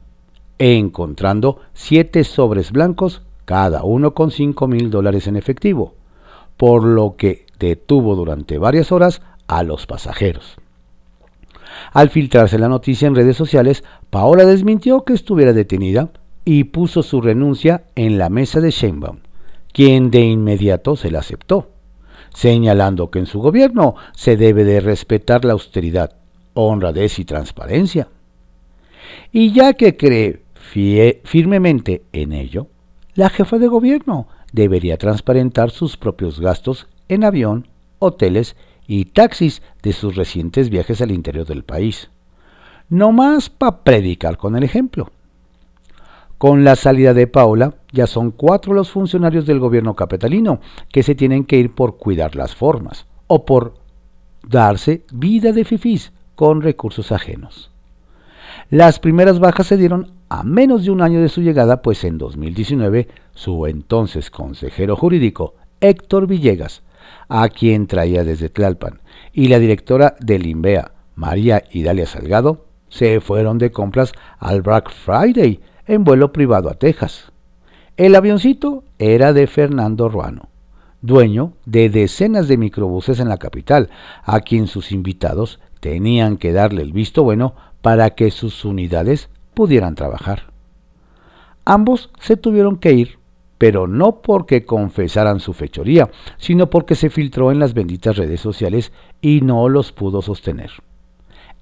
encontrando 0.60 1.60
siete 1.74 2.24
sobres 2.24 2.72
blancos, 2.72 3.24
cada 3.46 3.81
uno 3.84 4.14
con 4.14 4.30
cinco 4.30 4.68
mil 4.68 4.92
dólares 4.92 5.25
en 5.25 5.38
efectivo, 5.38 5.96
por 6.56 6.84
lo 6.84 7.16
que 7.18 7.48
detuvo 7.58 8.16
durante 8.16 8.60
varias 8.60 8.92
horas 8.92 9.24
a 9.48 9.64
los 9.64 9.88
pasajeros. 9.88 10.58
Al 11.94 12.12
filtrarse 12.12 12.60
la 12.60 12.70
noticia 12.70 13.08
en 13.08 13.16
redes 13.16 13.38
sociales, 13.38 13.84
Paola 14.12 14.46
desmintió 14.46 15.04
que 15.04 15.14
estuviera 15.14 15.52
detenida 15.52 16.12
y 16.46 16.66
puso 16.66 17.02
su 17.02 17.22
renuncia 17.22 17.86
en 17.96 18.20
la 18.20 18.30
mesa 18.30 18.62
de 18.62 18.70
Sheinbaum, 18.70 19.18
quien 19.72 20.12
de 20.12 20.22
inmediato 20.22 20.96
se 20.96 21.10
la 21.10 21.22
aceptó, 21.22 21.73
señalando 22.33 23.10
que 23.10 23.19
en 23.19 23.25
su 23.25 23.39
gobierno 23.39 23.96
se 24.13 24.38
debe 24.38 24.63
de 24.63 24.79
respetar 24.79 25.46
la 25.46 25.53
austeridad, 25.53 26.15
honradez 26.53 27.19
y 27.19 27.25
transparencia. 27.25 28.08
Y 29.31 29.51
ya 29.51 29.74
que 29.74 29.98
cree 29.98 30.41
firmemente 31.24 32.03
en 32.12 32.34
ello, 32.34 32.67
la 33.15 33.29
jefa 33.29 33.58
de 33.58 33.67
gobierno 33.67 34.27
debería 34.51 34.98
transparentar 34.98 35.72
sus 35.72 35.98
propios 35.98 36.39
gastos 36.39 36.88
en 37.10 37.24
avión, 37.24 37.67
hoteles 38.00 38.55
y 38.88 39.05
taxis 39.05 39.62
de 39.81 39.93
sus 39.93 40.15
recientes 40.15 40.69
viajes 40.69 41.01
al 41.01 41.12
interior 41.12 41.46
del 41.46 41.63
país. 41.63 42.10
No 42.89 43.12
más 43.12 43.50
para 43.50 43.84
predicar 43.84 44.38
con 44.38 44.55
el 44.55 44.63
ejemplo. 44.63 45.12
Con 46.43 46.65
la 46.65 46.75
salida 46.75 47.13
de 47.13 47.25
Paula, 47.25 47.75
ya 47.93 48.05
son 48.05 48.31
cuatro 48.31 48.73
los 48.73 48.91
funcionarios 48.91 49.45
del 49.45 49.62
gobierno 49.62 49.95
capitalino 49.95 50.59
que 50.91 51.01
se 51.01 51.15
tienen 51.15 51.45
que 51.45 51.55
ir 51.55 51.73
por 51.73 51.95
cuidar 51.95 52.35
las 52.35 52.53
formas 52.53 53.05
o 53.27 53.45
por 53.45 53.75
darse 54.45 55.05
vida 55.13 55.53
de 55.53 55.63
fifís 55.63 56.12
con 56.35 56.62
recursos 56.62 57.13
ajenos. 57.13 57.71
Las 58.69 59.00
primeras 59.00 59.39
bajas 59.39 59.67
se 59.67 59.77
dieron 59.77 60.12
a 60.27 60.43
menos 60.43 60.83
de 60.83 60.91
un 60.91 61.01
año 61.01 61.21
de 61.21 61.29
su 61.29 61.39
llegada, 61.39 61.81
pues 61.81 62.03
en 62.03 62.17
2019 62.17 63.07
su 63.33 63.65
entonces 63.65 64.29
consejero 64.29 64.97
jurídico, 64.97 65.55
Héctor 65.79 66.27
Villegas, 66.27 66.83
a 67.29 67.47
quien 67.47 67.88
traía 67.88 68.25
desde 68.25 68.50
Tlalpan, 68.50 69.00
y 69.31 69.47
la 69.47 69.59
directora 69.59 70.17
del 70.19 70.45
INVEA, 70.45 70.91
María 71.15 71.63
Idalia 71.71 72.05
Salgado, 72.05 72.65
se 72.89 73.21
fueron 73.21 73.59
de 73.59 73.71
compras 73.71 74.12
al 74.39 74.62
Black 74.62 74.91
Friday 74.91 75.62
en 75.88 76.04
vuelo 76.04 76.32
privado 76.32 76.70
a 76.70 76.75
Texas. 76.75 77.32
El 77.98 78.16
avioncito 78.16 78.84
era 79.00 79.34
de 79.34 79.48
Fernando 79.48 80.10
Ruano, 80.10 80.50
dueño 81.02 81.54
de 81.66 81.90
decenas 81.90 82.48
de 82.48 82.58
microbuses 82.58 83.20
en 83.20 83.30
la 83.30 83.38
capital, 83.38 83.90
a 84.24 84.40
quien 84.40 84.68
sus 84.68 84.92
invitados 84.92 85.60
tenían 85.80 86.38
que 86.38 86.54
darle 86.54 86.82
el 86.82 86.94
visto 86.94 87.24
bueno 87.24 87.56
para 87.82 88.12
que 88.12 88.32
sus 88.32 88.63
unidades 88.66 89.30
pudieran 89.54 89.96
trabajar. 89.96 90.54
Ambos 91.66 92.10
se 92.20 92.38
tuvieron 92.38 92.78
que 92.78 92.94
ir, 92.94 93.20
pero 93.58 93.88
no 93.88 94.22
porque 94.22 94.66
confesaran 94.66 95.40
su 95.40 95.54
fechoría, 95.54 96.10
sino 96.38 96.70
porque 96.70 96.96
se 96.96 97.10
filtró 97.10 97.52
en 97.52 97.60
las 97.60 97.74
benditas 97.74 98.18
redes 98.18 98.42
sociales 98.42 98.92
y 99.22 99.42
no 99.42 99.70
los 99.70 99.92
pudo 99.92 100.22
sostener. 100.22 100.72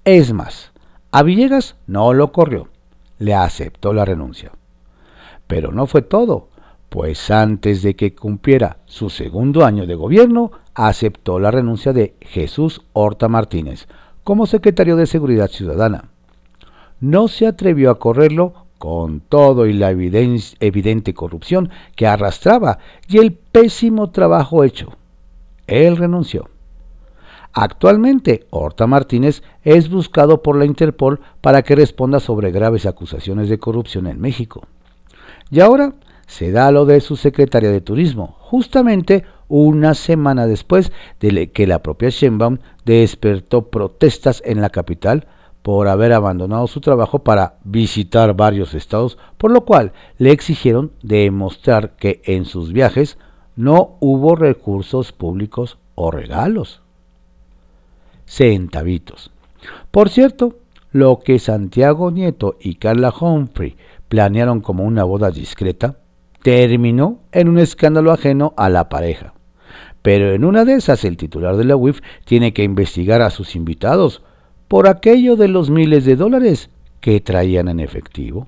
Es 0.06 0.34
más, 0.34 0.72
a 1.12 1.24
Villegas 1.24 1.75
no 1.86 2.13
lo 2.13 2.32
corrió, 2.32 2.70
le 3.22 3.36
aceptó 3.36 3.94
la 3.94 4.04
renuncia. 4.04 4.51
Pero 5.46 5.72
no 5.72 5.86
fue 5.86 6.01
todo, 6.01 6.50
pues 6.90 7.30
antes 7.30 7.84
de 7.84 7.96
que 7.96 8.16
cumpliera 8.16 8.78
su 8.86 9.10
segundo 9.10 9.63
año 9.63 9.86
de 9.86 9.94
gobierno, 9.96 10.51
aceptó 10.74 11.40
la 11.40 11.51
renuncia 11.51 11.94
de 11.94 12.16
Jesús 12.20 12.82
Horta 12.94 13.28
Martínez 13.28 13.88
como 14.24 14.48
secretario 14.48 14.96
de 14.96 15.06
Seguridad 15.06 15.50
Ciudadana. 15.50 16.06
No 17.00 17.28
se 17.28 17.46
atrevió 17.46 17.92
a 17.92 18.00
correrlo 18.00 18.66
con 18.80 19.20
todo 19.20 19.68
y 19.68 19.74
la 19.74 19.92
evidente 19.92 21.13
corrupción 21.13 21.70
que 21.96 22.08
arrastraba 22.08 22.80
y 23.08 23.20
el 23.20 23.34
pésimo 23.34 24.10
trabajo 24.10 24.63
hecho. 24.63 24.96
Él 25.68 25.96
renunció. 25.96 26.50
Actualmente, 27.53 28.48
Horta 28.50 28.88
Martínez 28.88 29.43
es 29.63 29.89
buscado 29.89 30.41
por 30.41 30.55
la 30.55 30.65
Interpol 30.65 31.20
para 31.41 31.63
que 31.63 31.75
responda 31.75 32.20
sobre 32.20 32.51
graves 32.51 32.86
acusaciones 32.86 33.50
de 33.50 33.60
corrupción 33.60 34.08
en 34.08 34.22
México. 34.22 34.62
Y 35.50 35.60
ahora 35.60 35.93
se 36.27 36.51
da 36.51 36.72
lo 36.72 36.86
de 36.86 37.01
su 37.01 37.17
secretaria 37.17 37.72
de 37.72 37.81
Turismo, 37.81 38.38
justamente 38.39 39.25
una 39.50 39.96
semana 39.96 40.48
después 40.48 40.93
de 41.20 41.51
que 41.51 41.67
la 41.67 41.84
propia 41.84 42.08
Sheinbaum 42.10 42.60
despertó 42.86 43.70
protestas 43.70 44.41
en 44.46 44.62
la 44.62 44.70
capital 44.70 45.27
por 45.62 45.89
haber 45.89 46.13
abandonado 46.13 46.67
su 46.67 46.79
trabajo 46.79 47.20
para 47.20 47.55
visitar 47.65 48.34
varios 48.34 48.74
estados, 48.74 49.17
por 49.38 49.51
lo 49.51 49.65
cual 49.65 49.91
le 50.17 50.31
exigieron 50.31 50.93
demostrar 51.03 51.98
que 51.98 52.22
en 52.24 52.46
sus 52.46 52.72
viajes 52.72 53.17
no 53.58 53.98
hubo 54.00 54.36
recursos 54.36 55.12
públicos 55.12 55.77
o 55.96 56.12
regalos. 56.12 56.80
Centavitos. 58.31 59.29
Por 59.91 60.07
cierto, 60.07 60.55
lo 60.93 61.19
que 61.19 61.38
Santiago 61.38 62.11
Nieto 62.11 62.55
y 62.61 62.75
Carla 62.75 63.13
Humphrey 63.19 63.75
planearon 64.07 64.61
como 64.61 64.85
una 64.85 65.03
boda 65.03 65.31
discreta, 65.31 65.97
terminó 66.41 67.19
en 67.33 67.50
un 67.50 67.59
escándalo 67.59 68.13
ajeno 68.13 68.53
a 68.55 68.69
la 68.69 68.88
pareja. 68.88 69.33
Pero 70.01 70.31
en 70.31 70.45
una 70.45 70.63
de 70.63 70.75
esas 70.75 71.03
el 71.03 71.17
titular 71.17 71.57
de 71.57 71.65
la 71.65 71.75
UIF 71.75 72.00
tiene 72.23 72.53
que 72.53 72.63
investigar 72.63 73.21
a 73.21 73.31
sus 73.31 73.57
invitados 73.57 74.21
por 74.69 74.88
aquello 74.88 75.35
de 75.35 75.50
los 75.50 75.69
miles 75.69 76.05
de 76.05 76.15
dólares 76.15 76.69
que 77.01 77.19
traían 77.19 77.67
en 77.67 77.81
efectivo. 77.81 78.47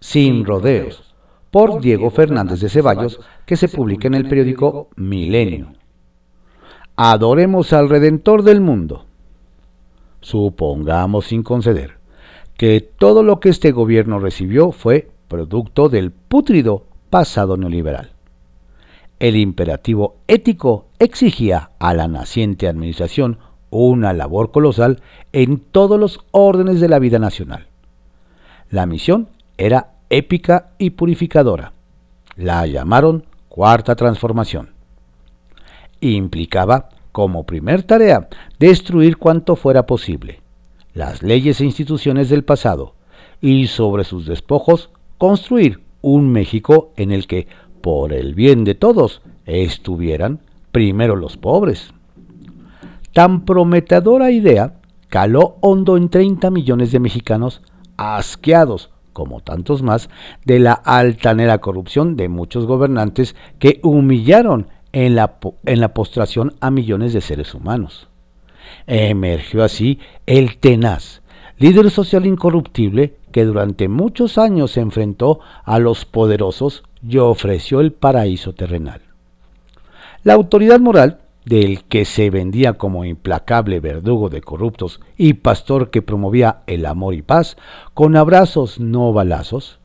Sin 0.00 0.46
rodeos, 0.46 1.14
por 1.50 1.82
Diego 1.82 2.10
Fernández 2.10 2.60
de 2.60 2.70
Ceballos, 2.70 3.20
que 3.44 3.58
se 3.58 3.68
publica 3.68 4.08
en 4.08 4.14
el 4.14 4.26
periódico 4.26 4.88
Milenio. 4.96 5.74
Adoremos 7.02 7.72
al 7.72 7.88
Redentor 7.88 8.42
del 8.42 8.60
mundo. 8.60 9.06
Supongamos 10.20 11.28
sin 11.28 11.42
conceder 11.42 11.94
que 12.58 12.82
todo 12.82 13.22
lo 13.22 13.40
que 13.40 13.48
este 13.48 13.72
gobierno 13.72 14.18
recibió 14.18 14.70
fue 14.70 15.08
producto 15.26 15.88
del 15.88 16.10
pútrido 16.10 16.84
pasado 17.08 17.56
neoliberal. 17.56 18.10
El 19.18 19.36
imperativo 19.36 20.16
ético 20.28 20.88
exigía 20.98 21.70
a 21.78 21.94
la 21.94 22.06
naciente 22.06 22.68
administración 22.68 23.38
una 23.70 24.12
labor 24.12 24.50
colosal 24.50 25.00
en 25.32 25.58
todos 25.58 25.98
los 25.98 26.20
órdenes 26.32 26.80
de 26.80 26.88
la 26.90 26.98
vida 26.98 27.18
nacional. 27.18 27.68
La 28.68 28.84
misión 28.84 29.30
era 29.56 29.92
épica 30.10 30.72
y 30.76 30.90
purificadora. 30.90 31.72
La 32.36 32.66
llamaron 32.66 33.24
Cuarta 33.48 33.96
Transformación. 33.96 34.79
Implicaba, 36.00 36.88
como 37.12 37.44
primer 37.44 37.82
tarea, 37.82 38.28
destruir 38.58 39.16
cuanto 39.16 39.56
fuera 39.56 39.86
posible 39.86 40.40
las 40.94 41.22
leyes 41.22 41.60
e 41.60 41.64
instituciones 41.64 42.28
del 42.28 42.44
pasado 42.44 42.94
y 43.40 43.66
sobre 43.68 44.04
sus 44.04 44.26
despojos 44.26 44.90
construir 45.18 45.80
un 46.02 46.30
México 46.32 46.92
en 46.96 47.12
el 47.12 47.26
que, 47.26 47.46
por 47.80 48.12
el 48.12 48.34
bien 48.34 48.64
de 48.64 48.74
todos, 48.74 49.22
estuvieran 49.46 50.40
primero 50.72 51.16
los 51.16 51.36
pobres. 51.36 51.92
Tan 53.12 53.44
prometedora 53.44 54.30
idea 54.30 54.74
caló 55.08 55.56
hondo 55.60 55.96
en 55.96 56.08
30 56.08 56.50
millones 56.50 56.92
de 56.92 57.00
mexicanos 57.00 57.62
asqueados, 57.96 58.90
como 59.12 59.40
tantos 59.40 59.82
más, 59.82 60.08
de 60.44 60.60
la 60.60 60.72
altanera 60.72 61.58
corrupción 61.58 62.16
de 62.16 62.28
muchos 62.28 62.66
gobernantes 62.66 63.34
que 63.58 63.80
humillaron 63.82 64.68
en 64.92 65.14
la, 65.14 65.38
en 65.64 65.80
la 65.80 65.94
postración 65.94 66.54
a 66.60 66.70
millones 66.70 67.12
de 67.12 67.20
seres 67.20 67.54
humanos. 67.54 68.08
Emergió 68.86 69.64
así 69.64 69.98
el 70.26 70.58
tenaz, 70.58 71.22
líder 71.58 71.90
social 71.90 72.26
incorruptible 72.26 73.16
que 73.32 73.44
durante 73.44 73.88
muchos 73.88 74.38
años 74.38 74.72
se 74.72 74.80
enfrentó 74.80 75.40
a 75.64 75.78
los 75.78 76.04
poderosos 76.04 76.82
y 77.06 77.18
ofreció 77.18 77.80
el 77.80 77.92
paraíso 77.92 78.52
terrenal. 78.52 79.02
La 80.22 80.34
autoridad 80.34 80.80
moral, 80.80 81.20
del 81.44 81.84
que 81.84 82.04
se 82.04 82.28
vendía 82.28 82.74
como 82.74 83.04
implacable 83.04 83.80
verdugo 83.80 84.28
de 84.28 84.42
corruptos 84.42 85.00
y 85.16 85.34
pastor 85.34 85.90
que 85.90 86.02
promovía 86.02 86.62
el 86.66 86.84
amor 86.84 87.14
y 87.14 87.22
paz, 87.22 87.56
con 87.94 88.16
abrazos 88.16 88.78
no 88.78 89.12
balazos, 89.12 89.78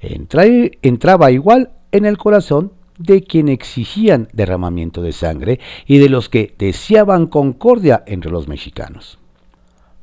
entraba 0.00 1.30
igual 1.30 1.70
en 1.92 2.04
el 2.04 2.18
corazón 2.18 2.72
de 2.98 3.22
quien 3.22 3.48
exigían 3.48 4.28
derramamiento 4.32 5.02
de 5.02 5.12
sangre 5.12 5.60
y 5.86 5.98
de 5.98 6.08
los 6.08 6.28
que 6.28 6.54
deseaban 6.58 7.26
concordia 7.26 8.02
entre 8.06 8.30
los 8.30 8.48
mexicanos. 8.48 9.18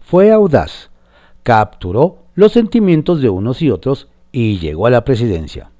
Fue 0.02 0.32
audaz, 0.32 0.90
capturó 1.44 2.20
los 2.36 2.52
sentimientos 2.52 3.22
de 3.22 3.30
unos 3.30 3.62
y 3.62 3.70
otros 3.70 4.08
y 4.32 4.60
llegó 4.60 4.88
a 4.88 4.92
la 4.92 5.06
presidencia. 5.06 5.72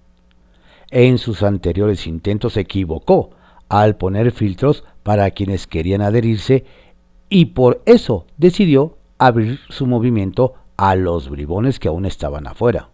En 0.90 1.18
sus 1.18 1.44
anteriores 1.44 2.06
intentos 2.06 2.54
se 2.54 2.62
equivocó 2.62 3.32
al 3.70 3.96
poner 3.96 4.32
filtros 4.32 4.84
para 5.02 5.32
quienes 5.32 5.66
querían 5.68 6.02
adherirse 6.02 6.66
y 7.30 7.46
por 7.46 7.82
eso 7.86 8.28
decidió 8.38 8.98
abrir 9.18 9.60
su 9.70 9.88
movimiento 9.88 10.54
a 10.78 10.96
los 10.96 11.30
bribones 11.30 11.80
que 11.80 11.88
aún 11.88 12.06
estaban 12.06 12.48
afuera. 12.48 12.90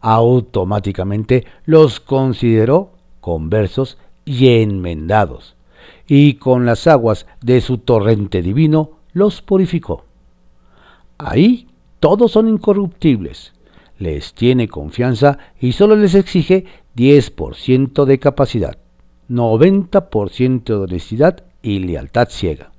Automáticamente 0.00 1.44
los 1.64 1.98
consideró 1.98 2.92
conversos 3.20 3.98
y 4.24 4.60
enmendados, 4.60 5.56
y 6.06 6.34
con 6.34 6.66
las 6.66 6.86
aguas 6.86 7.26
de 7.40 7.60
su 7.60 7.78
torrente 7.78 8.42
divino 8.42 8.92
los 9.12 9.42
purificó. 9.42 10.04
Ahí 11.18 11.68
todos 12.00 12.32
son 12.32 12.48
incorruptibles, 12.48 13.52
les 13.98 14.32
tiene 14.32 14.68
confianza 14.68 15.38
y 15.60 15.72
solo 15.72 15.96
les 15.96 16.14
exige 16.14 16.64
10% 16.96 18.04
de 18.04 18.18
capacidad, 18.18 18.78
90% 19.28 20.64
de 20.64 20.74
honestidad 20.74 21.44
y 21.62 21.80
lealtad 21.80 22.28
ciega. 22.30 22.72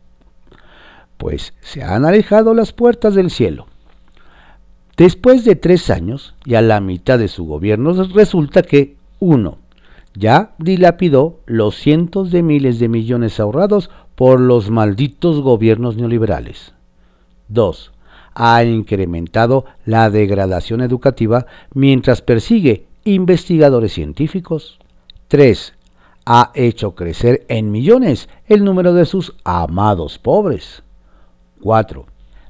Pues 1.18 1.54
se 1.62 1.84
han 1.84 2.06
alejado 2.06 2.56
las 2.56 2.74
puertas 2.74 3.14
del 3.14 3.30
cielo. 3.30 3.68
Después 4.98 5.46
de 5.46 5.56
tres 5.56 5.90
años 5.90 6.36
y 6.46 6.56
a 6.56 6.62
la 6.62 6.82
mitad 6.82 7.20
de 7.20 7.28
su 7.28 7.46
gobierno 7.46 7.94
resulta 8.14 8.64
que, 8.64 8.98
uno, 9.20 9.60
ya 10.14 10.56
dilapidó 10.58 11.40
los 11.46 11.76
cientos 11.76 12.32
de 12.32 12.44
miles 12.44 12.80
de 12.80 12.90
millones 12.90 13.40
ahorrados 13.40 13.90
por 14.16 14.40
los 14.40 14.70
malditos 14.70 15.42
gobiernos 15.42 15.96
neoliberales. 15.96 16.74
2. 17.48 17.92
Ha 18.34 18.64
incrementado 18.64 19.66
la 19.86 20.10
degradación 20.10 20.82
educativa 20.82 21.46
mientras 21.74 22.22
persigue 22.22 22.88
investigadores 23.04 23.94
científicos. 23.94 24.80
3. 25.28 25.74
Ha 26.26 26.52
hecho 26.54 26.94
crecer 26.96 27.46
en 27.48 27.72
millones 27.72 28.30
el 28.48 28.64
número 28.64 28.94
de 28.94 29.06
sus 29.06 29.36
amados 29.44 30.20
pobres. 30.20 30.84
4. 31.62 32.06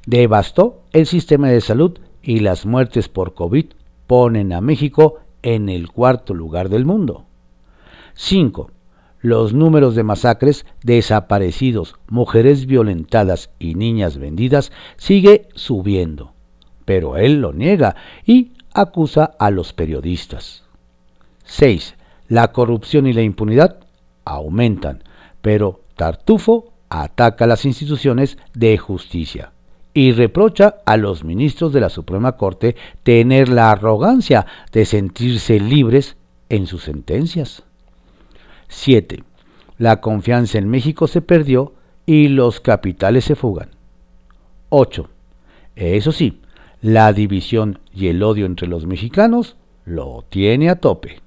Devastó 0.06 0.82
el 0.92 1.06
sistema 1.06 1.48
de 1.48 1.60
salud 1.60 1.98
y 2.22 2.40
las 2.40 2.66
muertes 2.66 3.08
por 3.08 3.34
COVID 3.34 3.66
ponen 4.06 4.52
a 4.52 4.60
México 4.60 5.20
en 5.42 5.68
el 5.68 5.90
cuarto 5.90 6.34
lugar 6.34 6.68
del 6.68 6.84
mundo. 6.84 7.24
5. 8.14 8.70
Los 9.20 9.54
números 9.54 9.94
de 9.94 10.02
masacres, 10.02 10.66
desaparecidos, 10.82 11.94
mujeres 12.08 12.66
violentadas 12.66 13.50
y 13.58 13.74
niñas 13.74 14.18
vendidas 14.18 14.72
sigue 14.96 15.48
subiendo, 15.54 16.32
pero 16.84 17.16
él 17.16 17.40
lo 17.40 17.52
niega 17.52 17.94
y 18.26 18.52
acusa 18.74 19.24
a 19.38 19.50
los 19.50 19.72
periodistas. 19.72 20.64
6. 21.44 21.94
La 22.28 22.52
corrupción 22.52 23.06
y 23.06 23.12
la 23.12 23.22
impunidad 23.22 23.78
aumentan, 24.24 25.04
pero 25.40 25.82
Tartufo 25.94 26.72
ataca 26.88 27.46
las 27.46 27.64
instituciones 27.64 28.38
de 28.54 28.76
justicia 28.78 29.52
y 29.94 30.12
reprocha 30.12 30.76
a 30.86 30.96
los 30.96 31.24
ministros 31.24 31.72
de 31.72 31.80
la 31.80 31.90
Suprema 31.90 32.36
Corte 32.36 32.76
tener 33.02 33.48
la 33.48 33.70
arrogancia 33.70 34.46
de 34.72 34.84
sentirse 34.84 35.60
libres 35.60 36.16
en 36.48 36.66
sus 36.66 36.84
sentencias. 36.84 37.62
7. 38.72 39.22
La 39.78 40.00
confianza 40.00 40.58
en 40.58 40.68
México 40.68 41.06
se 41.06 41.20
perdió 41.20 41.74
y 42.06 42.28
los 42.28 42.60
capitales 42.60 43.24
se 43.24 43.36
fugan. 43.36 43.68
8. 44.70 45.08
Eso 45.76 46.10
sí, 46.10 46.40
la 46.80 47.12
división 47.12 47.78
y 47.94 48.08
el 48.08 48.22
odio 48.22 48.46
entre 48.46 48.66
los 48.66 48.86
mexicanos 48.86 49.56
lo 49.84 50.24
tiene 50.28 50.70
a 50.70 50.76
tope. 50.76 51.20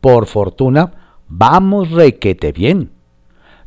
Por 0.00 0.26
fortuna, 0.26 1.20
vamos 1.28 1.90
requete 1.90 2.52
bien. 2.52 2.90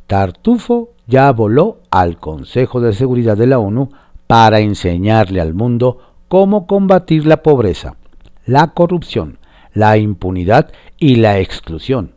Tartufo 0.08 0.92
ya 1.08 1.32
voló 1.32 1.80
al 1.90 2.18
Consejo 2.18 2.82
de 2.82 2.94
Seguridad 2.94 3.36
de 3.36 3.48
la 3.48 3.60
ONU 3.60 3.92
para 4.28 4.60
enseñarle 4.60 5.42
al 5.42 5.54
mundo 5.54 5.98
cómo 6.28 6.68
combatir 6.68 7.26
la 7.26 7.42
pobreza, 7.42 7.96
la 8.46 8.68
corrupción, 8.68 9.40
la 9.74 9.98
impunidad 9.98 10.72
y 10.98 11.16
la 11.16 11.40
exclusión. 11.40 12.14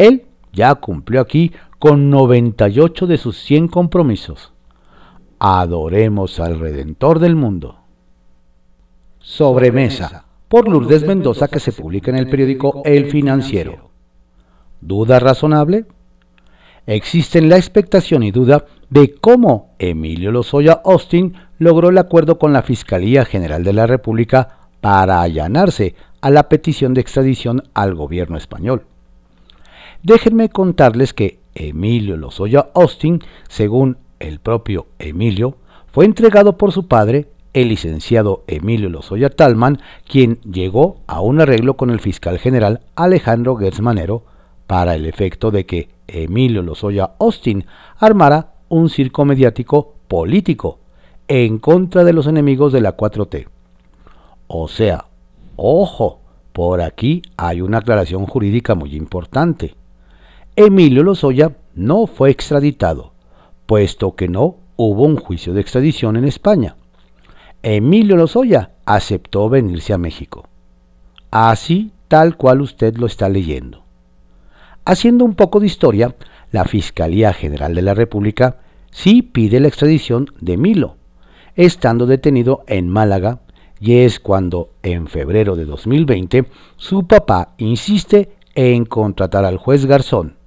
Él 0.00 0.24
ya 0.54 0.74
cumplió 0.76 1.20
aquí 1.20 1.52
con 1.78 2.08
98 2.08 3.06
de 3.06 3.18
sus 3.18 3.36
100 3.42 3.68
compromisos. 3.68 4.54
Adoremos 5.38 6.40
al 6.40 6.58
Redentor 6.58 7.18
del 7.18 7.36
mundo. 7.36 7.80
Sobremesa, 9.18 10.24
por 10.48 10.70
Lourdes 10.70 11.06
Mendoza, 11.06 11.48
que 11.48 11.60
se 11.60 11.72
publica 11.72 12.10
en 12.10 12.16
el 12.16 12.30
periódico 12.30 12.80
El 12.86 13.10
Financiero. 13.10 13.90
¿Duda 14.80 15.20
razonable? 15.20 15.84
Existen 16.86 17.50
la 17.50 17.58
expectación 17.58 18.22
y 18.22 18.30
duda 18.30 18.64
de 18.88 19.16
cómo 19.16 19.74
Emilio 19.78 20.32
Lozoya 20.32 20.80
Austin 20.82 21.34
logró 21.58 21.90
el 21.90 21.98
acuerdo 21.98 22.38
con 22.38 22.54
la 22.54 22.62
Fiscalía 22.62 23.26
General 23.26 23.62
de 23.62 23.74
la 23.74 23.86
República 23.86 24.60
para 24.80 25.20
allanarse 25.20 25.94
a 26.22 26.30
la 26.30 26.48
petición 26.48 26.94
de 26.94 27.02
extradición 27.02 27.64
al 27.74 27.94
gobierno 27.94 28.38
español. 28.38 28.86
Déjenme 30.02 30.48
contarles 30.48 31.12
que 31.12 31.40
Emilio 31.54 32.16
Lozoya 32.16 32.70
Austin, 32.74 33.20
según 33.48 33.98
el 34.18 34.40
propio 34.40 34.86
Emilio, 34.98 35.56
fue 35.92 36.06
entregado 36.06 36.56
por 36.56 36.72
su 36.72 36.86
padre, 36.86 37.28
el 37.52 37.68
licenciado 37.68 38.44
Emilio 38.46 38.88
Lozoya 38.88 39.28
Talman, 39.28 39.80
quien 40.08 40.40
llegó 40.42 40.98
a 41.06 41.20
un 41.20 41.40
arreglo 41.40 41.76
con 41.76 41.90
el 41.90 42.00
fiscal 42.00 42.38
general 42.38 42.80
Alejandro 42.94 43.56
Gersmanero 43.56 44.24
para 44.66 44.94
el 44.94 45.04
efecto 45.04 45.50
de 45.50 45.66
que 45.66 45.88
Emilio 46.06 46.62
Lozoya 46.62 47.10
Austin 47.18 47.66
armara 47.98 48.54
un 48.68 48.88
circo 48.88 49.24
mediático 49.24 49.96
político 50.08 50.78
en 51.28 51.58
contra 51.58 52.04
de 52.04 52.12
los 52.12 52.26
enemigos 52.26 52.72
de 52.72 52.80
la 52.80 52.96
4T. 52.96 53.48
O 54.46 54.66
sea, 54.68 55.06
ojo, 55.56 56.20
por 56.52 56.80
aquí 56.80 57.20
hay 57.36 57.60
una 57.60 57.78
aclaración 57.78 58.26
jurídica 58.26 58.74
muy 58.74 58.94
importante. 58.94 59.74
Emilio 60.62 61.02
Lozoya 61.02 61.56
no 61.74 62.06
fue 62.06 62.28
extraditado, 62.28 63.14
puesto 63.64 64.14
que 64.14 64.28
no 64.28 64.58
hubo 64.76 65.04
un 65.04 65.16
juicio 65.16 65.54
de 65.54 65.62
extradición 65.62 66.16
en 66.16 66.26
España. 66.26 66.76
Emilio 67.62 68.14
Lozoya 68.14 68.72
aceptó 68.84 69.48
venirse 69.48 69.94
a 69.94 69.98
México. 69.98 70.46
Así 71.30 71.92
tal 72.08 72.36
cual 72.36 72.60
usted 72.60 72.98
lo 72.98 73.06
está 73.06 73.30
leyendo. 73.30 73.84
Haciendo 74.84 75.24
un 75.24 75.34
poco 75.34 75.60
de 75.60 75.66
historia, 75.66 76.14
la 76.52 76.66
Fiscalía 76.66 77.32
General 77.32 77.74
de 77.74 77.80
la 77.80 77.94
República 77.94 78.58
sí 78.90 79.22
pide 79.22 79.60
la 79.60 79.68
extradición 79.68 80.26
de 80.42 80.58
Milo, 80.58 80.96
estando 81.56 82.04
detenido 82.04 82.64
en 82.66 82.86
Málaga, 82.90 83.40
y 83.80 84.00
es 84.00 84.20
cuando, 84.20 84.68
en 84.82 85.06
febrero 85.06 85.56
de 85.56 85.64
2020, 85.64 86.44
su 86.76 87.06
papá 87.06 87.54
insiste 87.56 88.32
en 88.54 88.84
contratar 88.84 89.46
al 89.46 89.56
juez 89.56 89.86
Garzón, 89.86 90.38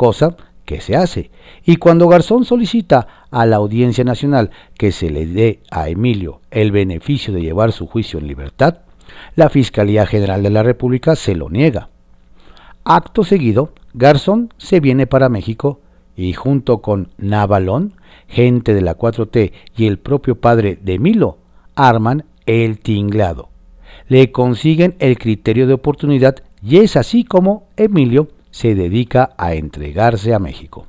cosa 0.00 0.34
que 0.64 0.80
se 0.80 0.96
hace, 0.96 1.30
y 1.62 1.76
cuando 1.76 2.08
Garzón 2.08 2.46
solicita 2.46 3.06
a 3.30 3.44
la 3.44 3.56
Audiencia 3.56 4.02
Nacional 4.02 4.50
que 4.78 4.92
se 4.92 5.10
le 5.10 5.26
dé 5.26 5.60
a 5.70 5.90
Emilio 5.90 6.40
el 6.50 6.72
beneficio 6.72 7.34
de 7.34 7.42
llevar 7.42 7.72
su 7.72 7.86
juicio 7.86 8.18
en 8.18 8.26
libertad, 8.26 8.78
la 9.36 9.50
Fiscalía 9.50 10.06
General 10.06 10.42
de 10.42 10.48
la 10.48 10.62
República 10.62 11.16
se 11.16 11.34
lo 11.34 11.50
niega. 11.50 11.90
Acto 12.82 13.24
seguido, 13.24 13.74
Garzón 13.92 14.54
se 14.56 14.80
viene 14.80 15.06
para 15.06 15.28
México 15.28 15.80
y 16.16 16.32
junto 16.32 16.78
con 16.78 17.10
Navalón, 17.18 17.92
gente 18.26 18.72
de 18.72 18.80
la 18.80 18.96
4T 18.96 19.52
y 19.76 19.86
el 19.86 19.98
propio 19.98 20.40
padre 20.40 20.78
de 20.80 20.94
Emilio, 20.94 21.36
arman 21.74 22.24
el 22.46 22.78
tinglado. 22.78 23.50
Le 24.08 24.32
consiguen 24.32 24.96
el 24.98 25.18
criterio 25.18 25.66
de 25.66 25.74
oportunidad 25.74 26.36
y 26.62 26.78
es 26.78 26.96
así 26.96 27.22
como 27.22 27.68
Emilio 27.76 28.28
se 28.50 28.74
dedica 28.74 29.30
a 29.36 29.54
entregarse 29.54 30.34
a 30.34 30.38
México. 30.38 30.86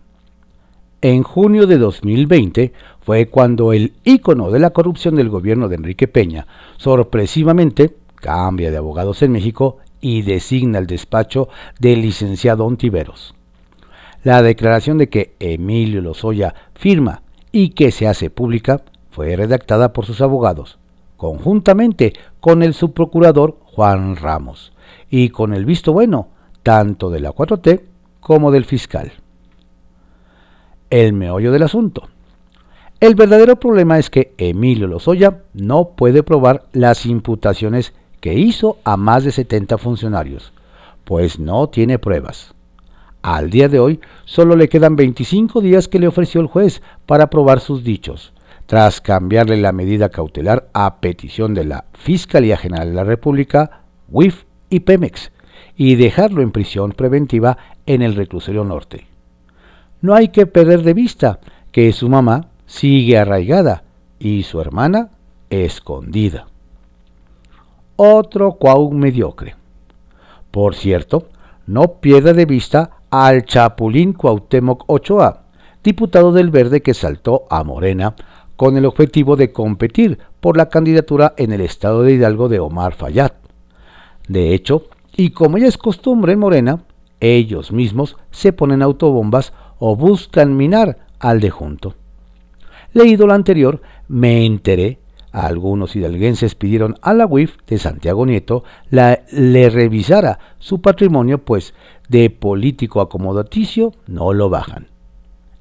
En 1.02 1.24
junio 1.24 1.66
de 1.66 1.78
2020 1.80 2.74
fue 3.02 3.28
cuando 3.28 3.74
el 3.74 3.94
ícono 4.04 4.52
de 4.52 4.60
la 4.60 4.70
corrupción 4.70 5.16
del 5.16 5.30
gobierno 5.30 5.68
de 5.68 5.76
Enrique 5.76 6.08
Peña 6.08 6.46
sorpresivamente 6.78 7.96
cambia 8.16 8.70
de 8.70 8.78
abogados 8.78 9.24
en 9.24 9.32
México 9.32 9.78
y 10.00 10.22
designa 10.22 10.80
el 10.80 10.88
despacho 10.88 11.50
del 11.80 12.02
licenciado 12.02 12.66
Ontiveros. 12.66 13.34
La 14.24 14.44
declaración 14.44 15.00
de 15.00 15.10
que 15.10 15.34
Emilio 15.40 16.02
Lozoya 16.02 16.54
firma 16.76 17.24
y 17.52 17.70
que 17.70 17.92
se 17.92 18.08
hace 18.08 18.30
pública 18.30 18.82
fue 19.10 19.36
redactada 19.36 19.94
por 19.94 20.06
sus 20.06 20.22
abogados, 20.22 20.78
conjuntamente 21.18 22.14
con 22.40 22.62
el 22.62 22.76
subprocurador 22.76 23.58
Juan 23.64 24.16
Ramos 24.16 24.72
y 25.10 25.30
con 25.30 25.54
el 25.54 25.66
visto 25.66 25.94
bueno 25.94 26.28
tanto 26.64 27.10
de 27.10 27.20
la 27.20 27.32
4T 27.32 27.82
como 28.20 28.52
del 28.52 28.66
fiscal. 28.66 29.12
El 30.90 31.14
meollo 31.14 31.52
del 31.52 31.64
asunto. 31.64 32.10
El 33.00 33.16
verdadero 33.16 33.56
problema 33.56 33.98
es 33.98 34.10
que 34.10 34.36
Emilio 34.38 34.88
Lozoya 34.88 35.42
no 35.54 35.90
puede 35.96 36.22
probar 36.22 36.66
las 36.72 37.06
imputaciones 37.06 37.94
que 38.20 38.36
hizo 38.36 38.78
a 38.84 38.96
más 38.96 39.24
de 39.24 39.32
70 39.32 39.80
funcionarios, 39.80 40.54
pues 41.04 41.40
no 41.40 41.70
tiene 41.70 41.98
pruebas. 41.98 42.54
Al 43.24 43.50
día 43.50 43.70
de 43.70 43.80
hoy 43.80 44.00
solo 44.26 44.56
le 44.56 44.70
quedan 44.70 44.96
25 44.96 45.62
días 45.62 45.88
que 45.88 46.00
le 46.00 46.08
ofreció 46.08 46.42
el 46.42 46.48
juez 46.48 46.82
para 47.06 47.30
probar 47.30 47.60
sus 47.60 47.84
dichos, 47.84 48.34
tras 48.68 49.02
cambiarle 49.02 49.58
la 49.58 49.72
medida 49.72 50.10
cautelar 50.10 50.70
a 50.74 51.02
petición 51.02 51.54
de 51.54 51.66
la 51.66 51.86
Fiscalía 51.94 52.58
General 52.58 52.88
de 52.88 52.96
la 52.96 53.04
República, 53.04 53.82
WIF 54.10 54.44
y 54.70 54.82
Pemex, 54.82 55.32
y 55.84 55.96
dejarlo 55.96 56.44
en 56.44 56.52
prisión 56.52 56.92
preventiva 56.92 57.58
en 57.88 58.04
el 58.04 58.14
reclusorio 58.14 58.64
norte. 58.64 59.08
No 60.00 60.14
hay 60.14 60.28
que 60.28 60.46
perder 60.46 60.84
de 60.84 60.94
vista 60.94 61.40
que 61.72 61.92
su 61.92 62.08
mamá 62.08 62.50
sigue 62.68 63.18
arraigada 63.18 63.84
y 64.20 64.44
su 64.44 64.62
hermana 64.62 65.10
escondida. 65.50 66.46
Otro 67.96 68.52
cuau 68.60 68.92
mediocre. 68.92 69.56
Por 70.52 70.76
cierto, 70.76 71.30
no 71.66 71.94
pierda 71.94 72.34
de 72.34 72.46
vista 72.46 72.92
al 73.10 73.46
Chapulín 73.46 74.14
Cuauhtémoc 74.14 74.84
Ochoa, 74.86 75.46
diputado 75.84 76.32
del 76.32 76.52
Verde 76.52 76.82
que 76.82 76.94
saltó 76.94 77.46
a 77.50 77.64
Morena 77.64 78.14
con 78.56 78.78
el 78.78 78.86
objetivo 78.86 79.36
de 79.36 79.52
competir 79.52 80.20
por 80.42 80.58
la 80.58 80.70
candidatura 80.70 81.34
en 81.38 81.52
el 81.52 81.62
estado 81.62 82.04
de 82.04 82.14
Hidalgo 82.14 82.50
de 82.50 82.60
Omar 82.60 82.94
Fayad. 82.94 83.32
De 84.28 84.54
hecho, 84.54 84.84
y 85.16 85.32
como 85.32 85.58
ya 85.58 85.68
es 85.68 85.78
costumbre 85.78 86.34
en 86.34 86.40
Morena, 86.40 86.84
ellos 87.20 87.72
mismos 87.72 88.18
se 88.32 88.54
ponen 88.54 88.82
autobombas 88.82 89.54
o 89.80 89.96
buscan 89.96 90.56
minar 90.58 90.98
al 91.20 91.40
de 91.40 91.50
junto. 91.50 91.96
Leído 92.94 93.28
lo 93.28 93.34
anterior, 93.34 93.82
me 94.08 94.46
enteré, 94.46 95.00
algunos 95.32 95.96
hidalguenses 95.96 96.56
pidieron 96.56 96.98
a 97.02 97.14
la 97.14 97.26
UIF 97.26 97.56
de 97.68 97.78
Santiago 97.78 98.26
Nieto 98.26 98.64
la, 98.90 99.22
le 99.32 99.70
revisara 99.70 100.40
su 100.60 100.82
patrimonio, 100.82 101.38
pues 101.38 101.74
de 102.10 102.30
político 102.30 103.00
acomodaticio 103.00 103.94
no 104.08 104.34
lo 104.34 104.50
bajan. 104.50 104.88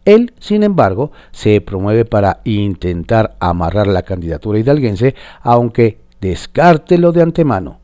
Él, 0.04 0.32
sin 0.40 0.64
embargo, 0.64 1.12
se 1.30 1.60
promueve 1.60 2.04
para 2.04 2.40
intentar 2.44 3.36
amarrar 3.38 3.86
la 3.86 4.02
candidatura 4.02 4.58
hidalguense, 4.58 5.14
aunque 5.42 5.98
descártelo 6.20 7.12
de 7.12 7.22
antemano, 7.22 7.78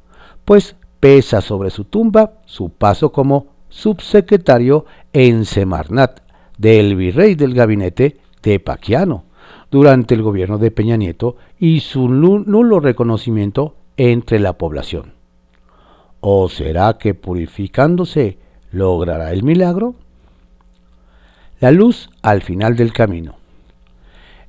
pues 0.44 0.74
pesa 1.00 1.40
sobre 1.40 1.70
su 1.70 1.84
tumba 1.84 2.40
su 2.46 2.70
paso 2.70 3.12
como 3.12 3.48
subsecretario 3.68 4.86
en 5.12 5.44
Semarnat 5.44 6.20
del 6.58 6.96
virrey 6.96 7.34
del 7.34 7.54
gabinete 7.54 8.18
de 8.42 8.60
Paquiano 8.60 9.24
durante 9.70 10.14
el 10.14 10.22
gobierno 10.22 10.58
de 10.58 10.70
Peña 10.70 10.96
Nieto 10.96 11.36
y 11.58 11.80
su 11.80 12.08
nulo 12.08 12.80
reconocimiento 12.80 13.76
entre 13.96 14.38
la 14.38 14.54
población. 14.54 15.14
¿O 16.20 16.48
será 16.48 16.98
que 16.98 17.14
purificándose 17.14 18.38
logrará 18.70 19.32
el 19.32 19.42
milagro? 19.42 19.94
La 21.60 21.70
luz 21.70 22.10
al 22.22 22.42
final 22.42 22.76
del 22.76 22.92
camino. 22.92 23.36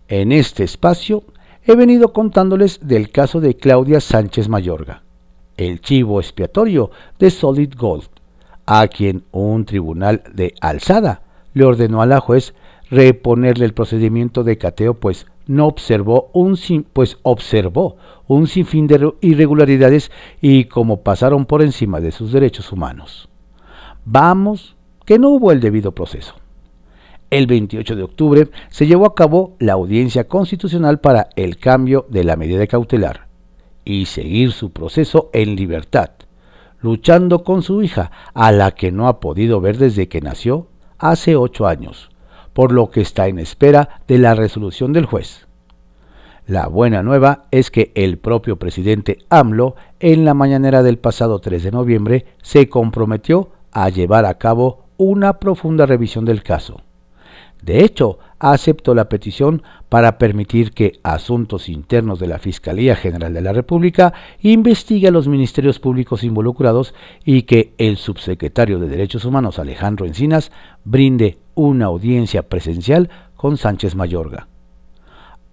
En 0.08 0.32
este 0.32 0.64
espacio 0.64 1.24
he 1.66 1.76
venido 1.76 2.14
contándoles 2.14 2.80
del 2.82 3.12
caso 3.12 3.42
de 3.42 3.56
Claudia 3.56 4.00
Sánchez 4.00 4.48
Mayorga, 4.48 5.04
el 5.58 5.82
chivo 5.82 6.20
expiatorio 6.20 6.92
de 7.20 7.30
Solid 7.32 7.74
Gold, 7.76 8.08
a 8.66 8.88
quien 8.88 9.24
un 9.32 9.66
tribunal 9.66 10.24
de 10.34 10.54
alzada 10.62 11.22
le 11.54 11.66
ordenó 11.66 12.02
a 12.02 12.06
la 12.06 12.20
juez 12.20 12.54
reponerle 12.90 13.66
el 13.66 13.74
procedimiento 13.74 14.44
de 14.44 14.58
cateo, 14.58 14.94
pues 14.94 15.26
no 15.48 15.66
observó 15.66 16.30
un 16.34 16.58
pues 16.94 17.18
observó 17.24 17.98
un 18.28 18.48
sinfín 18.48 18.88
de 18.88 19.14
irregularidades 19.22 20.12
y 20.42 20.66
como 20.66 21.02
pasaron 21.02 21.46
por 21.46 21.62
encima 21.62 22.00
de 22.00 22.12
sus 22.12 22.32
derechos 22.32 22.72
humanos. 22.72 23.30
Vamos, 24.06 24.76
que 25.06 25.20
no 25.20 25.30
hubo 25.30 25.52
el 25.52 25.60
debido 25.60 25.94
proceso. 25.94 26.36
El 27.30 27.48
28 27.48 27.96
de 27.96 28.04
octubre 28.04 28.50
se 28.70 28.88
llevó 28.88 29.06
a 29.06 29.16
cabo 29.16 29.56
la 29.60 29.74
audiencia 29.74 30.26
constitucional 30.28 31.00
para 31.00 31.30
el 31.36 31.58
cambio 31.58 32.06
de 32.10 32.24
la 32.24 32.36
medida 32.36 32.68
cautelar 32.68 33.27
y 33.88 34.06
seguir 34.06 34.52
su 34.52 34.72
proceso 34.72 35.30
en 35.32 35.56
libertad, 35.56 36.10
luchando 36.82 37.46
con 37.46 37.64
su 37.64 37.82
hija, 37.82 38.12
a 38.34 38.52
la 38.52 38.72
que 38.72 38.92
no 38.92 39.08
ha 39.08 39.22
podido 39.22 39.62
ver 39.62 39.78
desde 39.78 40.10
que 40.10 40.20
nació 40.20 40.68
hace 40.98 41.38
ocho 41.38 41.68
años, 41.68 42.10
por 42.52 42.74
lo 42.74 42.92
que 42.92 43.00
está 43.00 43.28
en 43.28 43.40
espera 43.40 44.02
de 44.06 44.18
la 44.18 44.36
resolución 44.36 44.92
del 44.92 45.06
juez. 45.06 45.48
La 46.48 46.68
buena 46.68 47.02
nueva 47.02 47.46
es 47.52 47.72
que 47.72 47.94
el 47.96 48.18
propio 48.18 48.58
presidente 48.58 49.20
AMLO, 49.30 49.76
en 50.02 50.26
la 50.26 50.34
mañanera 50.34 50.84
del 50.84 50.98
pasado 50.98 51.40
3 51.40 51.64
de 51.64 51.72
noviembre, 51.72 52.26
se 52.42 52.68
comprometió 52.68 53.52
a 53.72 53.88
llevar 53.90 54.26
a 54.26 54.38
cabo 54.38 54.86
una 54.98 55.40
profunda 55.40 55.86
revisión 55.86 56.26
del 56.26 56.44
caso. 56.44 56.82
De 57.62 57.86
hecho, 57.86 58.20
aceptó 58.40 58.94
la 58.94 59.10
petición 59.10 59.64
para 59.90 60.18
permitir 60.18 60.72
que 60.72 61.00
Asuntos 61.04 61.70
Internos 61.70 62.20
de 62.20 62.28
la 62.28 62.40
Fiscalía 62.40 62.96
General 62.96 63.34
de 63.34 63.42
la 63.42 63.54
República 63.54 64.14
investigue 64.42 65.08
a 65.08 65.12
los 65.12 65.28
ministerios 65.28 65.80
públicos 65.80 66.24
involucrados 66.24 66.94
y 67.26 67.44
que 67.44 67.74
el 67.78 67.98
subsecretario 67.98 68.80
de 68.80 68.90
Derechos 68.90 69.26
Humanos 69.26 69.60
Alejandro 69.60 70.06
Encinas 70.06 70.52
brinde 70.84 71.38
una 71.56 71.86
audiencia 71.86 72.44
presencial 72.44 73.10
con 73.36 73.58
Sánchez 73.58 73.96
Mayorga. 73.96 74.48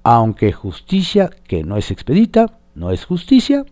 Aunque 0.03 0.53
justicia 0.53 1.31
que 1.47 1.65
no 1.65 1.77
es 1.77 1.91
expedita, 1.91 2.59
no 2.75 2.91
es 2.91 3.05
justicia, 3.05 3.65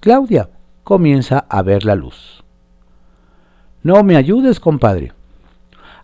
Claudia 0.00 0.50
comienza 0.84 1.46
a 1.48 1.62
ver 1.62 1.84
la 1.84 1.94
luz. 1.94 2.44
No 3.82 4.04
me 4.04 4.16
ayudes, 4.16 4.60
compadre. 4.60 5.12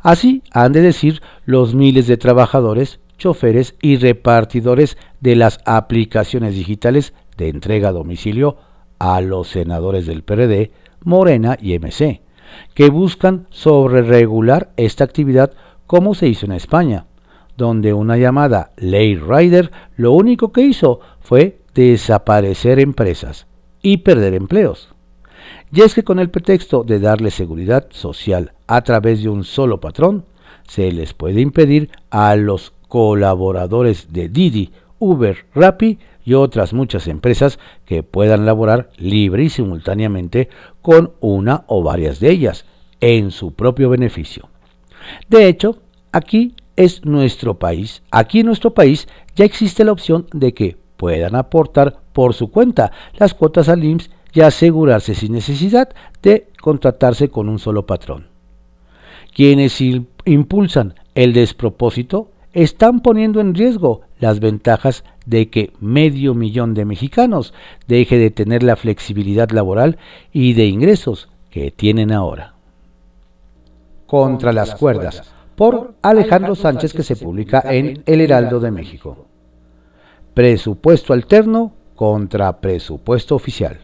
Así 0.09 0.43
han 0.53 0.73
de 0.73 0.81
decir 0.81 1.21
los 1.45 1.75
miles 1.75 2.07
de 2.07 2.17
trabajadores, 2.17 2.99
choferes 3.19 3.75
y 3.83 3.99
repartidores 3.99 4.97
de 5.21 5.37
las 5.37 5.59
aplicaciones 5.67 6.55
digitales 6.55 7.13
de 7.37 7.51
entrega 7.51 7.91
a 7.91 7.93
domicilio 7.93 8.57
a 8.99 9.21
los 9.21 9.49
senadores 9.49 10.07
del 10.07 10.23
PRD, 10.23 10.71
Morena 11.05 11.59
y 11.61 11.79
MC, 11.79 12.23
que 12.73 12.89
buscan 12.89 13.49
sobreregular 13.51 14.71
esta 14.79 15.05
actividad 15.05 15.53
como 15.87 16.15
se 16.15 16.27
hizo 16.27 16.47
en 16.47 16.53
España, 16.53 17.05
donde 17.59 17.93
una 17.93 18.17
llamada 18.17 18.71
Ley 18.79 19.15
Rider 19.15 19.73
lo 19.99 20.13
único 20.13 20.53
que 20.53 20.63
hizo 20.63 21.01
fue 21.21 21.61
desaparecer 21.75 22.81
empresas 22.81 23.47
y 23.83 23.99
perder 23.99 24.33
empleos. 24.33 24.89
Y 25.73 25.83
es 25.83 25.95
que 25.95 26.05
con 26.05 26.19
el 26.19 26.31
pretexto 26.31 26.85
de 26.85 26.99
darle 26.99 27.31
seguridad 27.31 27.87
social 27.91 28.53
a 28.67 28.83
través 28.83 29.23
de 29.23 29.29
un 29.29 29.45
solo 29.45 29.81
patrón, 29.81 30.25
se 30.67 30.93
les 30.93 31.15
puede 31.15 31.41
impedir 31.41 31.91
a 32.11 32.37
los 32.37 32.73
colaboradores 32.89 34.13
de 34.13 34.29
Didi, 34.29 34.71
Uber, 34.99 35.47
Rappi 35.55 35.99
y 36.25 36.35
otras 36.35 36.73
muchas 36.73 37.07
empresas 37.07 37.59
que 37.85 38.03
puedan 38.03 38.45
laborar 38.45 38.91
libre 38.97 39.45
y 39.45 39.51
simultáneamente 39.51 40.49
con 40.83 41.13
una 41.21 41.65
o 41.69 41.83
varias 41.83 42.21
de 42.21 42.31
ellas, 42.31 42.65
en 43.01 43.31
su 43.31 43.55
propio 43.55 43.89
beneficio. 43.91 44.49
De 45.29 45.49
hecho, 45.49 45.79
aquí 46.13 46.55
es 46.77 47.05
nuestro 47.05 47.59
país. 47.59 48.03
Aquí 48.11 48.41
en 48.41 48.47
nuestro 48.47 48.75
país 48.75 49.09
ya 49.37 49.45
existe 49.45 49.85
la 49.85 49.93
opción 49.93 50.27
de 50.33 50.53
que 50.53 50.77
puedan 50.97 51.35
aportar 51.37 52.01
por 52.13 52.35
su 52.35 52.51
cuenta 52.51 52.93
las 53.17 53.35
cuotas 53.35 53.69
al 53.69 53.85
IMSS 53.85 54.11
y 54.33 54.41
asegurarse 54.41 55.15
sin 55.15 55.33
necesidad 55.33 55.89
de 56.23 56.49
contratarse 56.61 57.29
con 57.29 57.49
un 57.49 57.59
solo 57.59 57.87
patrón. 57.87 58.29
Quienes 59.35 59.81
impulsan 60.25 60.95
el 61.15 61.33
despropósito 61.33 62.31
están 62.53 63.01
poniendo 63.01 63.41
en 63.41 63.55
riesgo 63.55 64.03
las 64.19 64.41
ventajas 64.41 65.05
de 65.27 65.49
que 65.49 65.73
medio 65.81 66.35
millón 66.35 66.75
de 66.75 66.85
mexicanos 66.85 67.55
deje 67.87 68.19
de 68.19 68.31
tener 68.31 68.63
la 68.63 68.77
flexibilidad 68.77 69.51
laboral 69.51 69.99
y 70.33 70.55
de 70.55 70.67
ingresos 70.67 71.29
que 71.51 71.71
tienen 71.71 72.13
ahora. 72.13 72.55
Contra 74.07 74.53
las 74.53 74.75
cuerdas 74.75 75.35
por 75.55 75.95
Alejandro 76.03 76.55
Sánchez 76.55 76.93
que 76.93 77.03
se 77.03 77.17
publica 77.17 77.63
en 77.67 78.03
El 78.07 78.21
Heraldo 78.21 78.61
de 78.61 78.71
México. 78.71 79.27
Presupuesto 80.35 81.13
alterno 81.13 81.73
contra 81.95 82.61
presupuesto 82.61 83.35
oficial. 83.35 83.79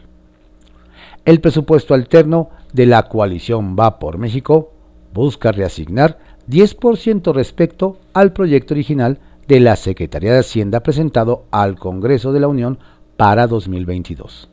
El 1.25 1.41
presupuesto 1.41 1.95
alterno 1.95 2.51
de 2.71 2.85
la 2.85 3.03
coalición 3.03 3.75
Va 3.75 3.97
por 3.97 4.19
México 4.19 4.71
busca 5.11 5.51
reasignar 5.51 6.19
10% 6.47 7.33
respecto 7.33 7.97
al 8.13 8.31
proyecto 8.31 8.75
original 8.75 9.17
de 9.47 9.59
la 9.59 9.75
Secretaría 9.75 10.33
de 10.33 10.39
Hacienda 10.39 10.81
presentado 10.81 11.45
al 11.49 11.79
Congreso 11.79 12.31
de 12.31 12.41
la 12.41 12.47
Unión 12.47 12.77
para 13.17 13.47
2022. 13.47 14.49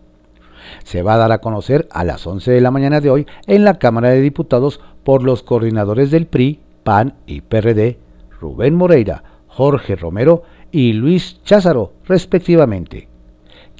Se 0.85 1.03
va 1.03 1.15
a 1.15 1.19
dar 1.19 1.33
a 1.33 1.43
conocer 1.43 1.89
a 1.91 2.05
las 2.05 2.27
11 2.27 2.53
de 2.53 2.61
la 2.63 2.71
mañana 2.71 3.03
de 3.03 3.11
hoy 3.11 3.27
en 3.47 3.65
la 3.65 3.79
Cámara 3.79 4.09
de 4.09 4.23
Diputados 4.23 4.81
por 5.05 5.23
los 5.23 5.43
coordinadores 5.43 6.11
del 6.11 6.27
PRI, 6.27 6.61
PAN 6.85 7.17
y 7.27 7.43
PRD, 7.43 7.99
Rubén 8.41 8.77
Moreira, 8.77 9.25
Jorge 9.47 9.95
Romero 9.95 10.45
y 10.71 10.95
Luis 10.95 11.43
Cházaro, 11.45 11.93
respectivamente, 12.07 13.12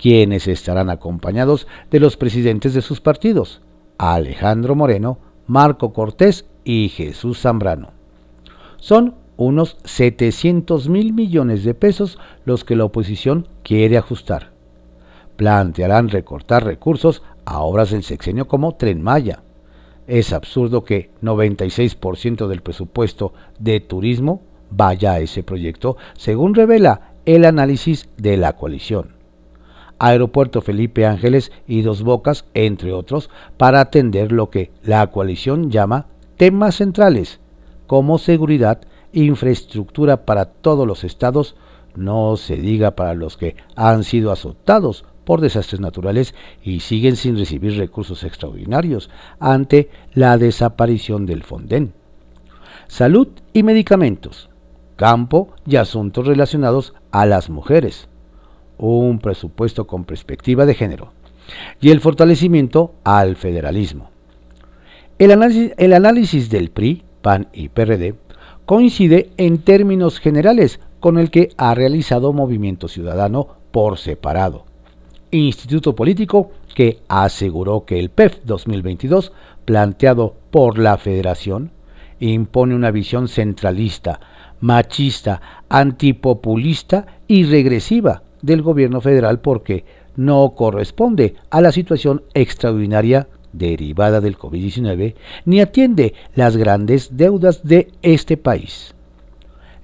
quienes 0.03 0.49
estarán 0.49 0.91
acompañados 0.91 1.69
de 1.93 2.01
los 2.01 2.17
presidentes 2.17 2.75
de 2.75 2.83
sus 2.83 3.01
partidos, 3.01 3.63
Alejandro 3.99 4.75
Moreno, 4.75 5.19
Marco 5.47 5.93
Cortés 5.93 6.45
y 6.65 6.89
Jesús 6.89 7.41
Zambrano. 7.41 7.93
Son 8.79 9.15
unos 9.37 9.77
700 9.85 10.89
mil 10.89 11.13
millones 11.13 11.63
de 11.63 11.75
pesos 11.75 12.19
los 12.45 12.65
que 12.65 12.75
la 12.75 12.85
oposición 12.85 13.47
quiere 13.63 13.97
ajustar. 13.97 14.51
Plantearán 15.37 16.09
recortar 16.09 16.65
recursos 16.65 17.23
a 17.45 17.61
obras 17.61 17.93
del 17.93 18.03
sexenio 18.03 18.49
como 18.49 18.75
Tren 18.75 19.03
Maya, 19.03 19.45
es 20.09 20.33
absurdo 20.33 20.83
que 20.83 21.11
96% 21.23 22.49
del 22.49 22.63
presupuesto 22.63 23.35
de 23.61 23.79
turismo 23.79 24.43
vaya 24.69 25.13
a 25.13 25.21
ese 25.21 25.45
proyecto, 25.45 25.97
según 26.15 26.57
revela 26.57 27.13
el 27.25 27.45
análisis 27.45 28.09
de 28.17 28.37
la 28.37 28.57
coalición. 28.57 29.22
Aeropuerto 30.03 30.63
Felipe 30.63 31.07
Ángeles 31.07 31.53
y 31.69 31.83
Dos 31.83 32.03
Bocas, 32.03 32.45
entre 32.55 32.93
otros, 32.93 33.31
para 33.57 33.81
atender 33.81 34.33
lo 34.33 34.51
que 34.51 34.73
la 34.83 35.07
coalición 35.07 35.71
llama 35.71 36.07
temas 36.37 36.75
centrales, 36.75 37.39
como 37.87 38.19
seguridad, 38.19 38.81
infraestructura 39.13 40.25
para 40.25 40.47
todos 40.47 40.89
los 40.89 41.05
estados, 41.05 41.55
no 41.95 42.37
se 42.37 42.57
diga 42.57 42.97
para 42.97 43.15
los 43.15 43.37
que 43.37 43.55
han 43.77 44.03
sido 44.03 44.33
azotados 44.33 45.05
por 45.25 45.41
desastres 45.41 45.81
naturales 45.81 46.35
y 46.65 46.81
siguen 46.81 47.15
sin 47.15 47.39
recibir 47.39 47.77
recursos 47.77 48.25
extraordinarios 48.25 49.09
ante 49.39 49.89
la 50.15 50.37
desaparición 50.37 51.27
del 51.27 51.45
Fonden. 51.45 51.95
Salud 52.89 53.29
y 53.53 53.63
medicamentos, 53.63 54.51
campo 54.97 55.55
y 55.65 55.77
asuntos 55.77 56.27
relacionados 56.27 56.93
a 57.13 57.25
las 57.25 57.51
mujeres. 57.51 58.09
Un 58.85 59.21
presupuesto 59.21 59.87
con 59.87 60.05
perspectiva 60.05 60.67
de 60.67 60.75
género. 60.75 61.13
Y 61.81 61.91
el 61.91 62.01
fortalecimiento 62.01 62.95
al 63.05 63.37
federalismo. 63.37 64.11
El 65.19 65.31
análisis, 65.31 65.73
el 65.77 65.93
análisis 65.93 66.51
del 66.51 66.71
PRI, 66.71 67.05
PAN 67.23 67.49
y 67.53 67.69
PRD 67.69 68.15
coincide 68.67 69.31
en 69.37 69.59
términos 69.59 70.19
generales 70.19 70.81
con 70.99 71.19
el 71.19 71.31
que 71.31 71.51
ha 71.57 71.75
realizado 71.75 72.33
Movimiento 72.33 72.89
Ciudadano 72.89 73.47
por 73.71 73.99
separado 73.99 74.65
instituto 75.33 75.95
político 75.97 76.53
que 76.75 77.01
aseguró 77.09 77.85
que 77.85 77.99
el 77.99 78.11
PEF 78.11 78.41
2022, 78.45 79.33
planteado 79.65 80.37
por 80.51 80.79
la 80.79 80.99
Federación, 80.99 81.73
impone 82.21 82.75
una 82.75 82.91
visión 82.91 83.29
centralista, 83.29 84.21
machista, 84.61 85.41
antipopulista 85.69 87.07
y 87.27 87.45
regresiva 87.45 88.23
del 88.43 88.63
gobierno 88.63 89.01
federal 89.01 89.41
porque 89.41 89.85
no 90.17 90.53
corresponde 90.55 91.35
a 91.51 91.61
la 91.61 91.73
situación 91.73 92.23
extraordinaria 92.35 93.29
derivada 93.53 94.21
del 94.21 94.39
COVID-19 94.39 95.15
ni 95.45 95.61
atiende 95.61 96.15
las 96.35 96.57
grandes 96.57 97.17
deudas 97.17 97.63
de 97.65 97.91
este 98.03 98.37
país. 98.37 98.95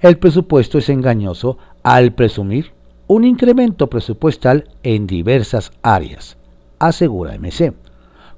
El 0.00 0.18
presupuesto 0.18 0.78
es 0.78 0.88
engañoso 0.88 1.58
al 1.82 2.12
presumir 2.12 2.72
un 3.06 3.24
incremento 3.24 3.88
presupuestal 3.88 4.68
en 4.82 5.06
diversas 5.06 5.72
áreas, 5.82 6.36
asegura 6.78 7.36
MC, 7.38 7.72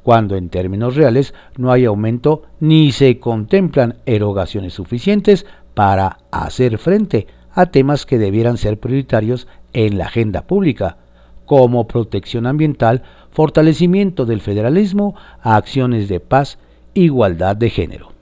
cuando 0.02 0.36
en 0.36 0.48
términos 0.48 0.96
reales 0.96 1.34
no 1.56 1.72
hay 1.72 1.84
aumento 1.84 2.42
ni 2.60 2.92
se 2.92 3.18
contemplan 3.18 3.96
erogaciones 4.06 4.74
suficientes 4.74 5.44
para 5.74 6.18
hacer 6.30 6.78
frente 6.78 7.26
a 7.26 7.39
temas 7.72 8.06
que 8.06 8.18
debieran 8.18 8.56
ser 8.56 8.78
prioritarios 8.78 9.46
en 9.72 9.98
la 9.98 10.06
agenda 10.06 10.42
pública, 10.42 10.98
como 11.46 11.86
protección 11.86 12.46
ambiental, 12.46 13.02
fortalecimiento 13.30 14.26
del 14.26 14.40
federalismo, 14.40 15.14
acciones 15.42 16.08
de 16.08 16.20
paz, 16.20 16.58
igualdad 16.94 17.56
de 17.56 17.70
género. 17.70 18.12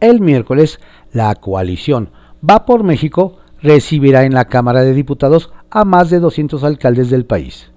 El 0.00 0.20
miércoles, 0.20 0.80
la 1.12 1.34
coalición 1.34 2.10
Va 2.48 2.66
por 2.66 2.84
México 2.84 3.38
recibirá 3.62 4.24
en 4.24 4.34
la 4.34 4.44
Cámara 4.44 4.82
de 4.82 4.92
Diputados 4.92 5.50
a 5.70 5.84
más 5.84 6.10
de 6.10 6.20
200 6.20 6.62
alcaldes 6.64 7.10
del 7.10 7.24
país, 7.24 7.70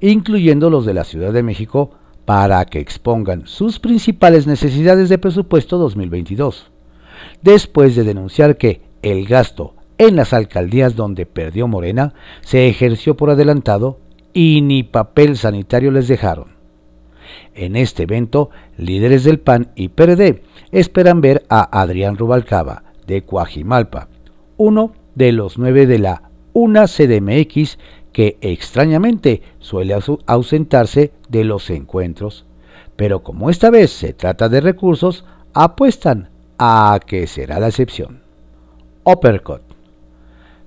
incluyendo 0.00 0.70
los 0.70 0.84
de 0.84 0.94
la 0.94 1.04
Ciudad 1.04 1.32
de 1.32 1.42
México, 1.42 1.92
para 2.24 2.64
que 2.66 2.78
expongan 2.78 3.46
sus 3.46 3.80
principales 3.80 4.46
necesidades 4.46 5.08
de 5.08 5.18
presupuesto 5.18 5.78
2022, 5.78 6.70
después 7.42 7.96
de 7.96 8.04
denunciar 8.04 8.56
que 8.56 8.82
el 9.02 9.26
gasto 9.26 9.73
en 9.98 10.16
las 10.16 10.32
alcaldías 10.32 10.96
donde 10.96 11.26
perdió 11.26 11.68
Morena 11.68 12.14
se 12.42 12.68
ejerció 12.68 13.16
por 13.16 13.30
adelantado 13.30 13.98
y 14.32 14.60
ni 14.62 14.82
papel 14.82 15.36
sanitario 15.36 15.90
les 15.90 16.08
dejaron. 16.08 16.54
En 17.54 17.76
este 17.76 18.02
evento, 18.02 18.50
líderes 18.76 19.24
del 19.24 19.38
PAN 19.38 19.70
y 19.76 19.88
PRD 19.88 20.42
esperan 20.72 21.20
ver 21.20 21.44
a 21.48 21.80
Adrián 21.80 22.16
Rubalcaba, 22.16 22.82
de 23.06 23.22
Coajimalpa, 23.22 24.08
uno 24.56 24.92
de 25.14 25.32
los 25.32 25.58
nueve 25.58 25.86
de 25.86 25.98
la 25.98 26.30
UNA 26.52 26.86
CDMX 26.86 27.78
que 28.12 28.38
extrañamente 28.40 29.42
suele 29.58 29.96
ausentarse 30.26 31.12
de 31.28 31.44
los 31.44 31.70
encuentros, 31.70 32.46
pero 32.96 33.22
como 33.22 33.50
esta 33.50 33.70
vez 33.70 33.90
se 33.90 34.12
trata 34.12 34.48
de 34.48 34.60
recursos, 34.60 35.24
apuestan 35.52 36.30
a 36.58 36.98
que 37.04 37.26
será 37.26 37.58
la 37.58 37.68
excepción. 37.68 38.22
Uppercut. 39.04 39.73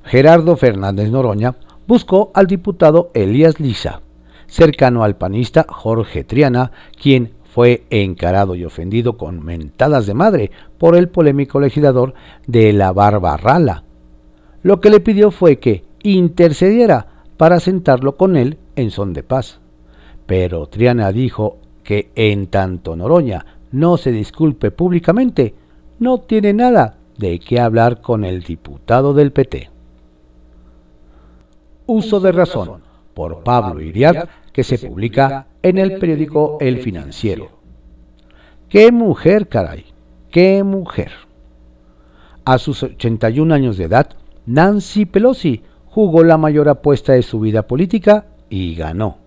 Gerardo 0.07 0.55
Fernández 0.55 1.11
Noroña 1.11 1.55
buscó 1.85 2.31
al 2.33 2.47
diputado 2.47 3.11
Elías 3.13 3.59
Liza, 3.59 3.99
cercano 4.47 5.03
al 5.03 5.17
panista 5.17 5.65
Jorge 5.67 6.23
Triana, 6.23 6.71
quien 6.99 7.33
fue 7.43 7.83
encarado 7.89 8.55
y 8.55 8.63
ofendido 8.63 9.17
con 9.17 9.43
mentadas 9.43 10.05
de 10.05 10.13
madre 10.13 10.51
por 10.77 10.95
el 10.95 11.09
polémico 11.09 11.59
legislador 11.59 12.13
de 12.45 12.71
la 12.71 12.93
Barba 12.93 13.35
Rala. 13.35 13.83
Lo 14.63 14.79
que 14.79 14.89
le 14.89 15.01
pidió 15.01 15.29
fue 15.29 15.59
que 15.59 15.83
intercediera 16.03 17.25
para 17.35 17.59
sentarlo 17.59 18.15
con 18.15 18.37
él 18.37 18.57
en 18.77 18.91
son 18.91 19.11
de 19.11 19.23
paz. 19.23 19.59
Pero 20.25 20.67
Triana 20.67 21.11
dijo 21.11 21.57
que 21.83 22.11
en 22.15 22.47
tanto 22.47 22.95
Noroña 22.95 23.45
no 23.73 23.97
se 23.97 24.13
disculpe 24.13 24.71
públicamente, 24.71 25.53
no 25.99 26.19
tiene 26.19 26.53
nada 26.53 26.95
de 27.17 27.39
qué 27.39 27.59
hablar 27.59 27.99
con 27.99 28.23
el 28.23 28.43
diputado 28.43 29.13
del 29.13 29.33
PT. 29.33 29.76
Uso 31.87 32.19
de 32.19 32.31
razón 32.31 32.81
por 33.13 33.43
Pablo 33.43 33.81
Iriart, 33.81 34.29
que 34.51 34.63
se 34.63 34.77
publica 34.77 35.47
en 35.63 35.77
el 35.77 35.97
periódico 35.97 36.57
El 36.59 36.81
Financiero. 36.81 37.49
¡Qué 38.69 38.91
mujer, 38.91 39.47
caray! 39.47 39.85
¡Qué 40.29 40.63
mujer! 40.63 41.11
A 42.43 42.57
sus 42.57 42.83
81 42.83 43.53
años 43.53 43.77
de 43.77 43.85
edad, 43.85 44.09
Nancy 44.45 45.05
Pelosi 45.05 45.63
jugó 45.85 46.23
la 46.23 46.37
mayor 46.37 46.69
apuesta 46.69 47.13
de 47.13 47.23
su 47.23 47.39
vida 47.39 47.67
política 47.67 48.25
y 48.49 48.75
ganó. 48.75 49.17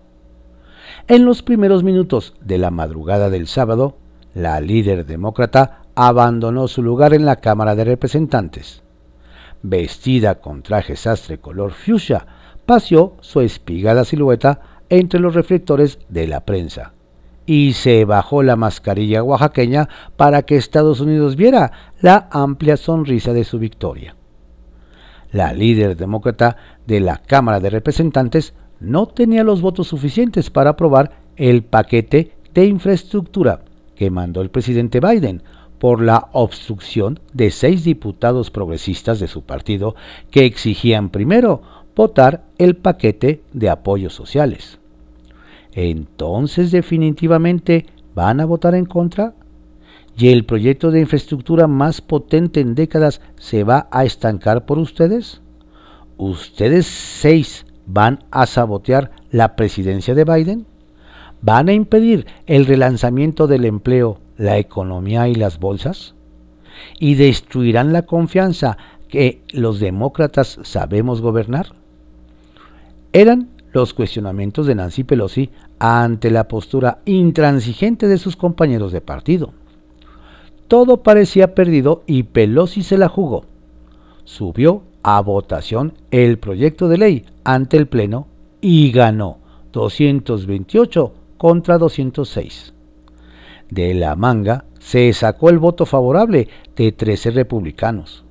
En 1.07 1.25
los 1.25 1.41
primeros 1.41 1.83
minutos 1.83 2.35
de 2.41 2.57
la 2.57 2.71
madrugada 2.71 3.29
del 3.29 3.47
sábado, 3.47 3.97
la 4.33 4.61
líder 4.61 5.05
demócrata 5.05 5.81
abandonó 5.95 6.67
su 6.67 6.81
lugar 6.81 7.13
en 7.13 7.25
la 7.25 7.37
Cámara 7.37 7.75
de 7.75 7.83
Representantes. 7.83 8.83
Vestida 9.63 10.35
con 10.35 10.63
traje 10.63 10.95
sastre 10.95 11.39
color 11.39 11.71
fuchsia, 11.71 12.25
paseó 12.71 13.17
su 13.19 13.41
espigada 13.41 14.05
silueta 14.05 14.61
entre 14.87 15.19
los 15.19 15.35
reflectores 15.35 15.99
de 16.07 16.25
la 16.25 16.45
prensa 16.45 16.93
y 17.45 17.73
se 17.73 18.05
bajó 18.05 18.43
la 18.43 18.55
mascarilla 18.55 19.23
oaxaqueña 19.23 19.89
para 20.15 20.43
que 20.43 20.55
Estados 20.55 21.01
Unidos 21.01 21.35
viera 21.35 21.73
la 21.99 22.29
amplia 22.31 22.77
sonrisa 22.77 23.33
de 23.33 23.43
su 23.43 23.59
victoria. 23.59 24.15
La 25.33 25.51
líder 25.51 25.97
demócrata 25.97 26.55
de 26.87 27.01
la 27.01 27.17
Cámara 27.17 27.59
de 27.59 27.71
Representantes 27.71 28.53
no 28.79 29.05
tenía 29.05 29.43
los 29.43 29.59
votos 29.59 29.89
suficientes 29.89 30.49
para 30.49 30.69
aprobar 30.69 31.11
el 31.35 31.63
paquete 31.63 32.37
de 32.53 32.67
infraestructura 32.67 33.65
que 33.95 34.09
mandó 34.11 34.39
el 34.39 34.49
presidente 34.49 35.01
Biden 35.01 35.43
por 35.77 36.01
la 36.01 36.29
obstrucción 36.31 37.19
de 37.33 37.51
seis 37.51 37.83
diputados 37.83 38.49
progresistas 38.49 39.19
de 39.19 39.27
su 39.27 39.41
partido 39.41 39.93
que 40.29 40.45
exigían 40.45 41.09
primero 41.09 41.80
votar 41.95 42.43
el 42.57 42.75
paquete 42.75 43.43
de 43.53 43.69
apoyos 43.69 44.13
sociales 44.13 44.81
entonces 45.73 46.71
definitivamente 46.71 47.85
van 48.13 48.39
a 48.39 48.45
votar 48.45 48.75
en 48.75 48.85
contra 48.85 49.33
y 50.17 50.29
el 50.29 50.45
proyecto 50.45 50.91
de 50.91 50.99
infraestructura 50.99 51.67
más 51.67 52.01
potente 52.01 52.59
en 52.59 52.75
décadas 52.75 53.21
se 53.37 53.63
va 53.63 53.87
a 53.91 54.03
estancar 54.03 54.65
por 54.65 54.77
ustedes. 54.77 55.41
¿Ustedes 56.17 56.85
seis 56.85 57.65
van 57.85 58.19
a 58.29 58.45
sabotear 58.45 59.11
la 59.31 59.55
presidencia 59.55 60.13
de 60.13 60.25
Biden? 60.25 60.67
¿Van 61.41 61.69
a 61.69 61.73
impedir 61.73 62.27
el 62.45 62.65
relanzamiento 62.65 63.47
del 63.47 63.65
empleo, 63.65 64.19
la 64.37 64.57
economía 64.57 65.27
y 65.29 65.35
las 65.35 65.59
bolsas? 65.59 66.13
¿Y 66.99 67.15
destruirán 67.15 67.93
la 67.93 68.03
confianza 68.03 68.77
que 69.07 69.41
los 69.51 69.79
demócratas 69.79 70.59
sabemos 70.63 71.21
gobernar? 71.21 71.80
Eran 73.13 73.49
los 73.73 73.93
cuestionamientos 73.93 74.67
de 74.67 74.75
Nancy 74.75 75.03
Pelosi 75.03 75.49
ante 75.79 76.31
la 76.31 76.47
postura 76.47 76.99
intransigente 77.05 78.07
de 78.07 78.17
sus 78.17 78.37
compañeros 78.37 78.93
de 78.93 79.01
partido. 79.01 79.51
Todo 80.69 81.03
parecía 81.03 81.53
perdido 81.53 82.03
y 82.07 82.23
Pelosi 82.23 82.83
se 82.83 82.97
la 82.97 83.09
jugó. 83.09 83.43
Subió 84.23 84.83
a 85.03 85.19
votación 85.21 85.93
el 86.11 86.37
proyecto 86.37 86.87
de 86.87 86.97
ley 86.97 87.25
ante 87.43 87.75
el 87.75 87.87
Pleno 87.87 88.27
y 88.61 88.91
ganó 88.91 89.39
228 89.73 91.13
contra 91.37 91.77
206. 91.77 92.73
De 93.69 93.93
la 93.93 94.15
manga 94.15 94.63
se 94.79 95.11
sacó 95.11 95.49
el 95.49 95.59
voto 95.59 95.85
favorable 95.85 96.47
de 96.77 96.91
13 96.93 97.31
republicanos 97.31 98.23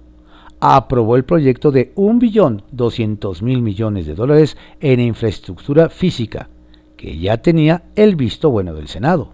aprobó 0.60 1.16
el 1.16 1.24
proyecto 1.24 1.70
de 1.70 1.94
1.200.000 1.94 3.62
millones 3.62 4.06
de 4.06 4.14
dólares 4.14 4.56
en 4.80 5.00
infraestructura 5.00 5.88
física, 5.88 6.48
que 6.96 7.18
ya 7.18 7.38
tenía 7.38 7.84
el 7.96 8.14
visto 8.14 8.50
bueno 8.50 8.74
del 8.74 8.88
Senado. 8.88 9.32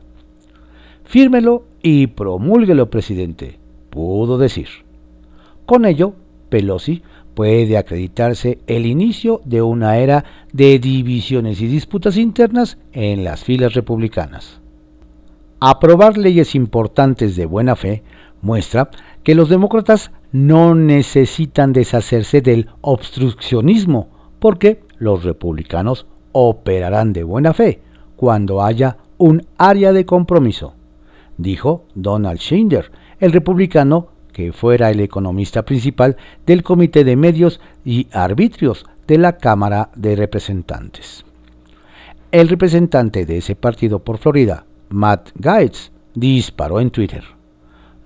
Fírmelo 1.04 1.64
y 1.82 2.06
promúlguelo, 2.06 2.90
presidente, 2.90 3.58
pudo 3.90 4.38
decir. 4.38 4.68
Con 5.66 5.84
ello, 5.84 6.14
Pelosi 6.48 7.02
puede 7.34 7.76
acreditarse 7.76 8.60
el 8.66 8.86
inicio 8.86 9.42
de 9.44 9.62
una 9.62 9.98
era 9.98 10.24
de 10.52 10.78
divisiones 10.78 11.60
y 11.60 11.66
disputas 11.66 12.16
internas 12.16 12.78
en 12.92 13.24
las 13.24 13.44
filas 13.44 13.74
republicanas. 13.74 14.60
Aprobar 15.60 16.16
leyes 16.16 16.54
importantes 16.54 17.36
de 17.36 17.46
buena 17.46 17.76
fe 17.76 18.02
muestra 18.42 18.90
que 19.22 19.34
los 19.34 19.48
demócratas 19.48 20.12
no 20.36 20.74
necesitan 20.74 21.72
deshacerse 21.72 22.42
del 22.42 22.68
obstruccionismo, 22.82 24.10
porque 24.38 24.82
los 24.98 25.24
republicanos 25.24 26.06
operarán 26.32 27.14
de 27.14 27.22
buena 27.22 27.54
fe 27.54 27.80
cuando 28.16 28.62
haya 28.62 28.98
un 29.16 29.46
área 29.56 29.94
de 29.94 30.04
compromiso, 30.04 30.74
dijo 31.38 31.86
Donald 31.94 32.38
Schinder, 32.38 32.90
el 33.18 33.32
republicano 33.32 34.08
que 34.34 34.52
fuera 34.52 34.90
el 34.90 35.00
economista 35.00 35.64
principal 35.64 36.18
del 36.44 36.62
Comité 36.62 37.02
de 37.02 37.16
Medios 37.16 37.58
y 37.82 38.06
Arbitrios 38.12 38.84
de 39.06 39.16
la 39.16 39.38
Cámara 39.38 39.88
de 39.96 40.16
Representantes. 40.16 41.24
El 42.30 42.50
representante 42.50 43.24
de 43.24 43.38
ese 43.38 43.56
partido 43.56 44.00
por 44.00 44.18
Florida, 44.18 44.66
Matt 44.90 45.30
Gaetz, 45.36 45.92
disparó 46.14 46.78
en 46.80 46.90
Twitter. 46.90 47.35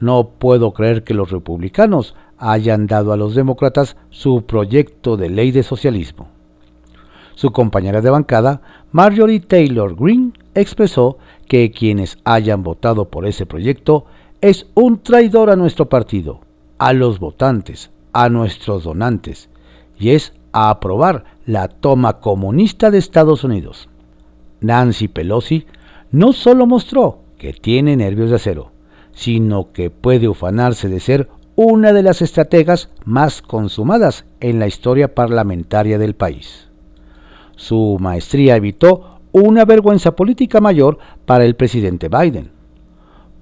No 0.00 0.30
puedo 0.38 0.72
creer 0.72 1.04
que 1.04 1.14
los 1.14 1.30
republicanos 1.30 2.14
hayan 2.38 2.86
dado 2.86 3.12
a 3.12 3.16
los 3.16 3.34
demócratas 3.34 3.96
su 4.08 4.42
proyecto 4.42 5.16
de 5.16 5.28
ley 5.28 5.52
de 5.52 5.62
socialismo. 5.62 6.28
Su 7.34 7.52
compañera 7.52 8.00
de 8.00 8.10
bancada, 8.10 8.62
Marjorie 8.92 9.40
Taylor 9.40 9.94
Greene, 9.94 10.32
expresó 10.54 11.18
que 11.46 11.70
quienes 11.70 12.18
hayan 12.24 12.62
votado 12.62 13.08
por 13.08 13.26
ese 13.26 13.46
proyecto 13.46 14.06
es 14.40 14.66
un 14.74 15.02
traidor 15.02 15.50
a 15.50 15.56
nuestro 15.56 15.88
partido, 15.88 16.40
a 16.78 16.92
los 16.92 17.18
votantes, 17.18 17.90
a 18.12 18.28
nuestros 18.28 18.84
donantes, 18.84 19.50
y 19.98 20.10
es 20.10 20.32
a 20.52 20.70
aprobar 20.70 21.24
la 21.44 21.68
toma 21.68 22.20
comunista 22.20 22.90
de 22.90 22.98
Estados 22.98 23.44
Unidos. 23.44 23.88
Nancy 24.60 25.08
Pelosi 25.08 25.66
no 26.10 26.32
solo 26.32 26.66
mostró 26.66 27.20
que 27.38 27.52
tiene 27.52 27.96
nervios 27.96 28.30
de 28.30 28.36
acero, 28.36 28.72
sino 29.12 29.72
que 29.72 29.90
puede 29.90 30.28
ufanarse 30.28 30.88
de 30.88 31.00
ser 31.00 31.28
una 31.56 31.92
de 31.92 32.02
las 32.02 32.22
estrategas 32.22 32.90
más 33.04 33.42
consumadas 33.42 34.24
en 34.40 34.58
la 34.58 34.66
historia 34.66 35.14
parlamentaria 35.14 35.98
del 35.98 36.14
país. 36.14 36.68
Su 37.56 37.98
maestría 38.00 38.56
evitó 38.56 39.20
una 39.32 39.64
vergüenza 39.64 40.16
política 40.16 40.60
mayor 40.60 40.98
para 41.26 41.44
el 41.44 41.56
presidente 41.56 42.08
Biden. 42.08 42.50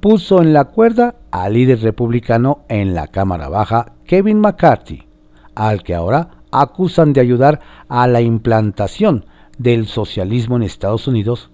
Puso 0.00 0.42
en 0.42 0.52
la 0.52 0.64
cuerda 0.64 1.16
al 1.30 1.54
líder 1.54 1.80
republicano 1.80 2.64
en 2.68 2.94
la 2.94 3.06
Cámara 3.06 3.48
Baja, 3.48 3.92
Kevin 4.04 4.40
McCarthy, 4.40 5.06
al 5.54 5.82
que 5.82 5.94
ahora 5.94 6.42
acusan 6.50 7.12
de 7.12 7.20
ayudar 7.20 7.60
a 7.88 8.06
la 8.06 8.20
implantación 8.20 9.26
del 9.58 9.86
socialismo 9.86 10.56
en 10.56 10.62
Estados 10.62 11.08
Unidos. 11.08 11.50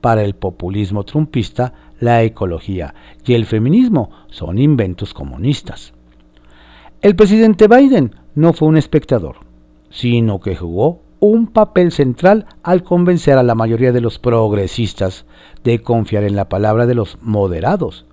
Para 0.00 0.22
el 0.22 0.34
populismo 0.34 1.04
trumpista, 1.04 1.72
la 2.04 2.22
ecología 2.22 2.94
y 3.24 3.34
el 3.34 3.46
feminismo 3.46 4.10
son 4.28 4.58
inventos 4.58 5.14
comunistas. 5.14 5.94
El 7.00 7.16
presidente 7.16 7.66
Biden 7.66 8.14
no 8.34 8.52
fue 8.52 8.68
un 8.68 8.76
espectador, 8.76 9.36
sino 9.90 10.40
que 10.40 10.54
jugó 10.54 11.02
un 11.20 11.46
papel 11.46 11.90
central 11.92 12.46
al 12.62 12.82
convencer 12.82 13.38
a 13.38 13.42
la 13.42 13.54
mayoría 13.54 13.92
de 13.92 14.02
los 14.02 14.18
progresistas 14.18 15.24
de 15.62 15.80
confiar 15.80 16.24
en 16.24 16.36
la 16.36 16.48
palabra 16.48 16.86
de 16.86 16.94
los 16.94 17.18
moderados 17.22 18.04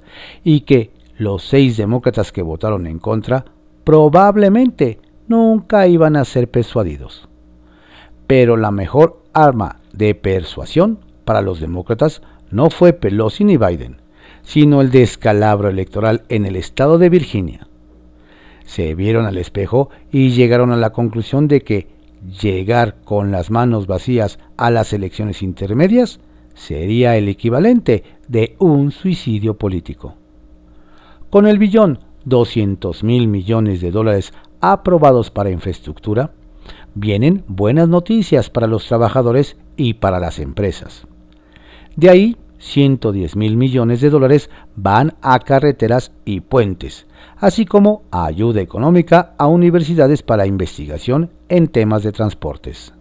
y 0.44 0.62
que 0.62 0.92
los 1.18 1.44
seis 1.44 1.76
demócratas 1.76 2.32
que 2.32 2.42
votaron 2.42 2.88
en 2.88 3.00
contra 3.00 3.46
probablemente 3.84 5.00
nunca 5.28 5.88
iban 5.88 6.16
a 6.16 6.24
ser 6.24 6.50
persuadidos. 6.50 7.28
Pero 8.28 8.56
la 8.56 8.72
mejor 8.72 9.22
arma 9.34 9.82
de 9.92 10.16
persuasión 10.16 11.00
para 11.26 11.42
los 11.42 11.60
demócratas 11.60 12.22
no 12.52 12.70
fue 12.70 12.94
Pelosi 12.94 13.44
ni 13.44 13.58
Biden, 13.58 13.98
sino 14.44 14.82
el 14.82 14.92
descalabro 14.92 15.70
electoral 15.70 16.24
en 16.30 16.46
el 16.46 16.56
estado 16.56 16.98
de 16.98 17.10
Virginia. 17.10 17.68
Se 18.66 18.96
vieron 18.96 19.26
al 19.26 19.38
espejo 19.38 19.90
y 20.12 20.30
llegaron 20.30 20.72
a 20.72 20.78
la 20.78 20.92
conclusión 20.92 21.48
de 21.48 21.62
que 21.62 21.88
llegar 22.42 22.98
con 23.04 23.32
las 23.32 23.50
manos 23.50 23.88
vacías 23.88 24.40
a 24.58 24.70
las 24.70 24.94
elecciones 24.94 25.42
intermedias 25.42 26.20
sería 26.54 27.18
el 27.18 27.28
equivalente 27.28 28.04
de 28.28 28.56
un 28.60 28.92
suicidio 28.92 29.58
político. 29.58 30.16
Con 31.30 31.48
el 31.48 31.58
billón 31.58 32.00
200 32.26 33.04
mil 33.04 33.28
millones 33.28 33.82
de 33.82 33.92
dólares 33.92 34.34
aprobados 34.60 35.32
para 35.32 35.50
infraestructura, 35.50 36.32
vienen 36.94 37.44
buenas 37.48 37.90
noticias 37.90 38.50
para 38.50 38.68
los 38.68 38.88
trabajadores 38.88 39.58
y 39.76 39.96
para 39.96 40.20
las 40.20 40.40
empresas. 40.40 41.08
De 41.96 42.10
ahí, 42.10 42.38
110 42.62 43.36
mil 43.36 43.58
millones 43.58 44.02
de 44.02 44.10
dólares 44.10 44.50
van 44.76 45.16
a 45.22 45.40
carreteras 45.40 46.12
y 46.26 46.42
puentes, 46.42 47.08
así 47.38 47.66
como 47.66 48.04
a 48.12 48.26
ayuda 48.26 48.62
económica 48.62 49.34
a 49.38 49.48
universidades 49.48 50.22
para 50.22 50.46
investigación 50.46 51.32
en 51.50 51.68
temas 51.68 52.04
de 52.04 52.12
transportes. 52.12 52.94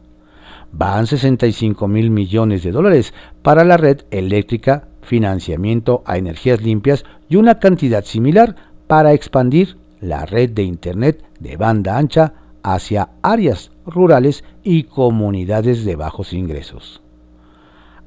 Van 0.73 1.07
65 1.07 1.89
mil 1.89 2.11
millones 2.11 2.63
de 2.63 2.73
dólares 2.73 3.13
para 3.43 3.65
la 3.65 3.77
red 3.77 4.03
eléctrica, 4.11 4.89
financiamiento 5.03 6.03
a 6.07 6.17
energías 6.17 6.63
limpias 6.63 7.05
y 7.29 7.37
una 7.37 7.59
cantidad 7.59 8.05
similar 8.05 8.57
para 8.87 9.13
expandir 9.13 9.77
la 10.01 10.25
red 10.25 10.51
de 10.51 10.63
Internet 10.63 11.23
de 11.39 11.57
banda 11.57 11.99
ancha 11.99 12.33
hacia 12.63 13.11
áreas 13.23 13.73
rurales 13.85 14.43
y 14.63 14.85
comunidades 14.85 15.85
de 15.85 15.97
bajos 15.97 16.33
ingresos. 16.33 17.03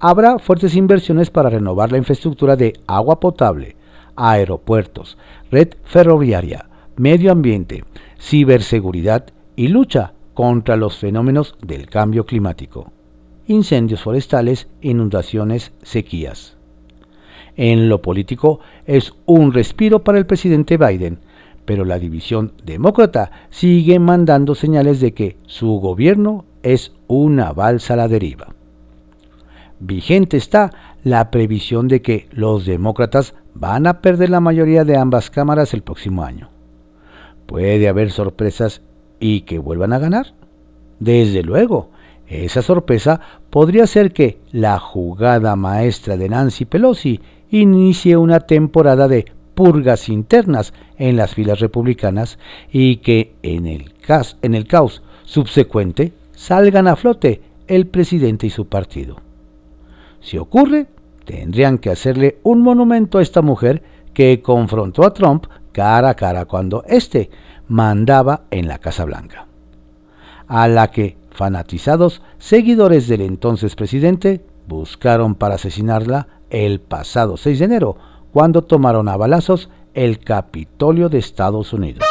Habrá 0.06 0.38
fuertes 0.38 0.76
inversiones 0.76 1.30
para 1.30 1.50
renovar 1.50 1.94
la 1.94 1.98
infraestructura 1.98 2.58
de 2.58 2.74
agua 2.88 3.22
potable, 3.22 3.78
aeropuertos, 4.18 5.18
red 5.50 5.76
ferroviaria, 5.86 6.66
medio 6.98 7.32
ambiente, 7.32 7.86
ciberseguridad 8.20 9.28
y 9.56 9.70
lucha 9.70 10.12
contra 10.34 10.76
los 10.76 10.98
fenómenos 10.98 11.56
del 11.62 11.90
cambio 11.90 12.26
climático, 12.26 12.92
incendios 13.48 14.04
forestales, 14.04 14.68
inundaciones, 14.82 15.72
sequías. 15.84 16.58
En 17.56 17.88
lo 17.88 18.02
político 18.02 18.60
es 18.86 19.14
un 19.26 19.54
respiro 19.54 20.04
para 20.04 20.18
el 20.18 20.26
presidente 20.26 20.76
Biden, 20.76 21.20
pero 21.64 21.86
la 21.86 21.98
división 21.98 22.52
demócrata 22.66 23.32
sigue 23.52 24.00
mandando 24.00 24.54
señales 24.54 25.00
de 25.00 25.14
que 25.14 25.38
su 25.46 25.80
gobierno 25.80 26.44
es 26.62 26.92
una 27.08 27.54
balsa 27.54 27.94
a 27.94 27.96
la 27.96 28.10
deriva. 28.10 28.54
Vigente 29.80 30.38
está 30.38 30.72
la 31.04 31.32
previsión 31.32 31.88
de 31.88 32.02
que 32.02 32.28
los 32.32 32.66
demócratas 32.66 33.34
van 33.54 33.88
a 33.88 34.02
perder 34.02 34.30
la 34.30 34.40
mayoría 34.40 34.86
de 34.86 34.98
ambas 34.98 35.30
cámaras 35.30 35.74
el 35.74 35.84
próximo 35.84 36.24
año. 36.24 36.50
Puede 37.46 37.88
haber 37.88 38.12
sorpresas 38.12 38.82
y 39.20 39.42
que 39.42 39.60
vuelvan 39.60 39.94
a 39.94 40.00
ganar. 40.00 40.34
Desde 41.00 41.44
luego, 41.44 41.90
esa 42.28 42.62
sorpresa 42.62 43.20
podría 43.50 43.86
ser 43.88 44.14
que 44.14 44.40
la 44.52 44.80
jugada 44.80 45.56
maestra 45.56 46.18
de 46.18 46.30
Nancy 46.30 46.66
Pelosi 46.66 47.20
inicie 47.50 48.18
una 48.18 48.40
temporada 48.40 49.08
de 49.08 49.26
purgas 49.54 50.10
internas 50.10 50.74
en 50.98 51.18
las 51.18 51.36
filas 51.36 51.60
republicanas 51.60 52.40
y 52.72 52.98
que 52.98 53.36
en 53.44 53.68
el, 53.68 53.94
caos, 53.94 54.38
en 54.42 54.56
el 54.56 54.66
caos 54.66 55.04
subsecuente 55.26 56.14
salgan 56.32 56.88
a 56.88 56.96
flote 56.96 57.42
el 57.68 57.88
presidente 57.88 58.48
y 58.48 58.50
su 58.50 58.68
partido. 58.68 59.23
Si 60.24 60.38
ocurre, 60.38 60.88
tendrían 61.26 61.78
que 61.78 61.90
hacerle 61.90 62.40
un 62.44 62.62
monumento 62.62 63.18
a 63.18 63.22
esta 63.22 63.42
mujer 63.42 63.84
que 64.14 64.42
confrontó 64.42 65.06
a 65.06 65.14
Trump 65.14 65.46
cara 65.74 66.10
a 66.10 66.16
cara 66.16 66.46
cuando 66.46 66.84
éste 66.88 67.30
mandaba 67.68 68.44
en 68.50 68.68
la 68.68 68.80
Casa 68.80 69.04
Blanca, 69.06 69.48
a 70.48 70.68
la 70.68 70.92
que 70.92 71.18
fanatizados 71.32 72.22
seguidores 72.38 73.08
del 73.08 73.22
entonces 73.22 73.76
presidente 73.76 74.46
buscaron 74.68 75.36
para 75.36 75.56
asesinarla 75.56 76.28
el 76.50 76.80
pasado 76.80 77.36
6 77.36 77.60
de 77.60 77.66
enero, 77.66 77.98
cuando 78.32 78.62
tomaron 78.62 79.10
a 79.10 79.18
balazos 79.18 79.70
el 79.94 80.20
Capitolio 80.20 81.10
de 81.10 81.18
Estados 81.18 81.74
Unidos. 81.74 82.08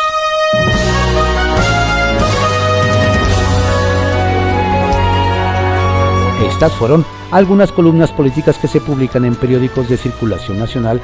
Fueron 6.70 7.04
algunas 7.30 7.72
columnas 7.72 8.12
políticas 8.12 8.58
que 8.58 8.68
se 8.68 8.80
publican 8.80 9.24
en 9.24 9.34
periódicos 9.34 9.88
de 9.88 9.96
circulación 9.96 10.58
nacional 10.58 11.00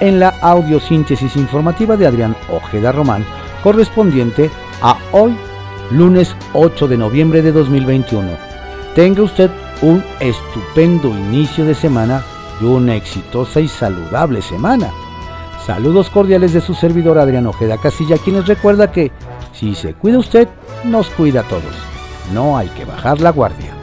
en 0.00 0.20
la 0.20 0.28
audiosíntesis 0.40 1.36
informativa 1.36 1.96
de 1.96 2.06
Adrián 2.06 2.36
Ojeda 2.50 2.92
Román, 2.92 3.24
correspondiente 3.62 4.50
a 4.82 4.96
hoy, 5.12 5.36
lunes 5.90 6.34
8 6.54 6.88
de 6.88 6.96
noviembre 6.96 7.42
de 7.42 7.52
2021. 7.52 8.28
Tenga 8.94 9.22
usted 9.22 9.50
un 9.82 10.02
estupendo 10.20 11.08
inicio 11.08 11.64
de 11.64 11.74
semana 11.74 12.22
y 12.60 12.64
una 12.64 12.94
exitosa 12.94 13.60
y 13.60 13.68
saludable 13.68 14.42
semana. 14.42 14.90
Saludos 15.66 16.08
cordiales 16.10 16.52
de 16.52 16.60
su 16.60 16.74
servidor 16.74 17.18
Adrián 17.18 17.46
Ojeda 17.46 17.78
Casilla, 17.78 18.16
quienes 18.16 18.46
recuerda 18.46 18.90
que 18.90 19.12
si 19.52 19.74
se 19.74 19.94
cuida 19.94 20.18
usted, 20.18 20.48
nos 20.84 21.10
cuida 21.10 21.40
a 21.40 21.48
todos. 21.48 21.74
No 22.32 22.56
hay 22.56 22.68
que 22.68 22.84
bajar 22.84 23.20
la 23.20 23.30
guardia. 23.30 23.79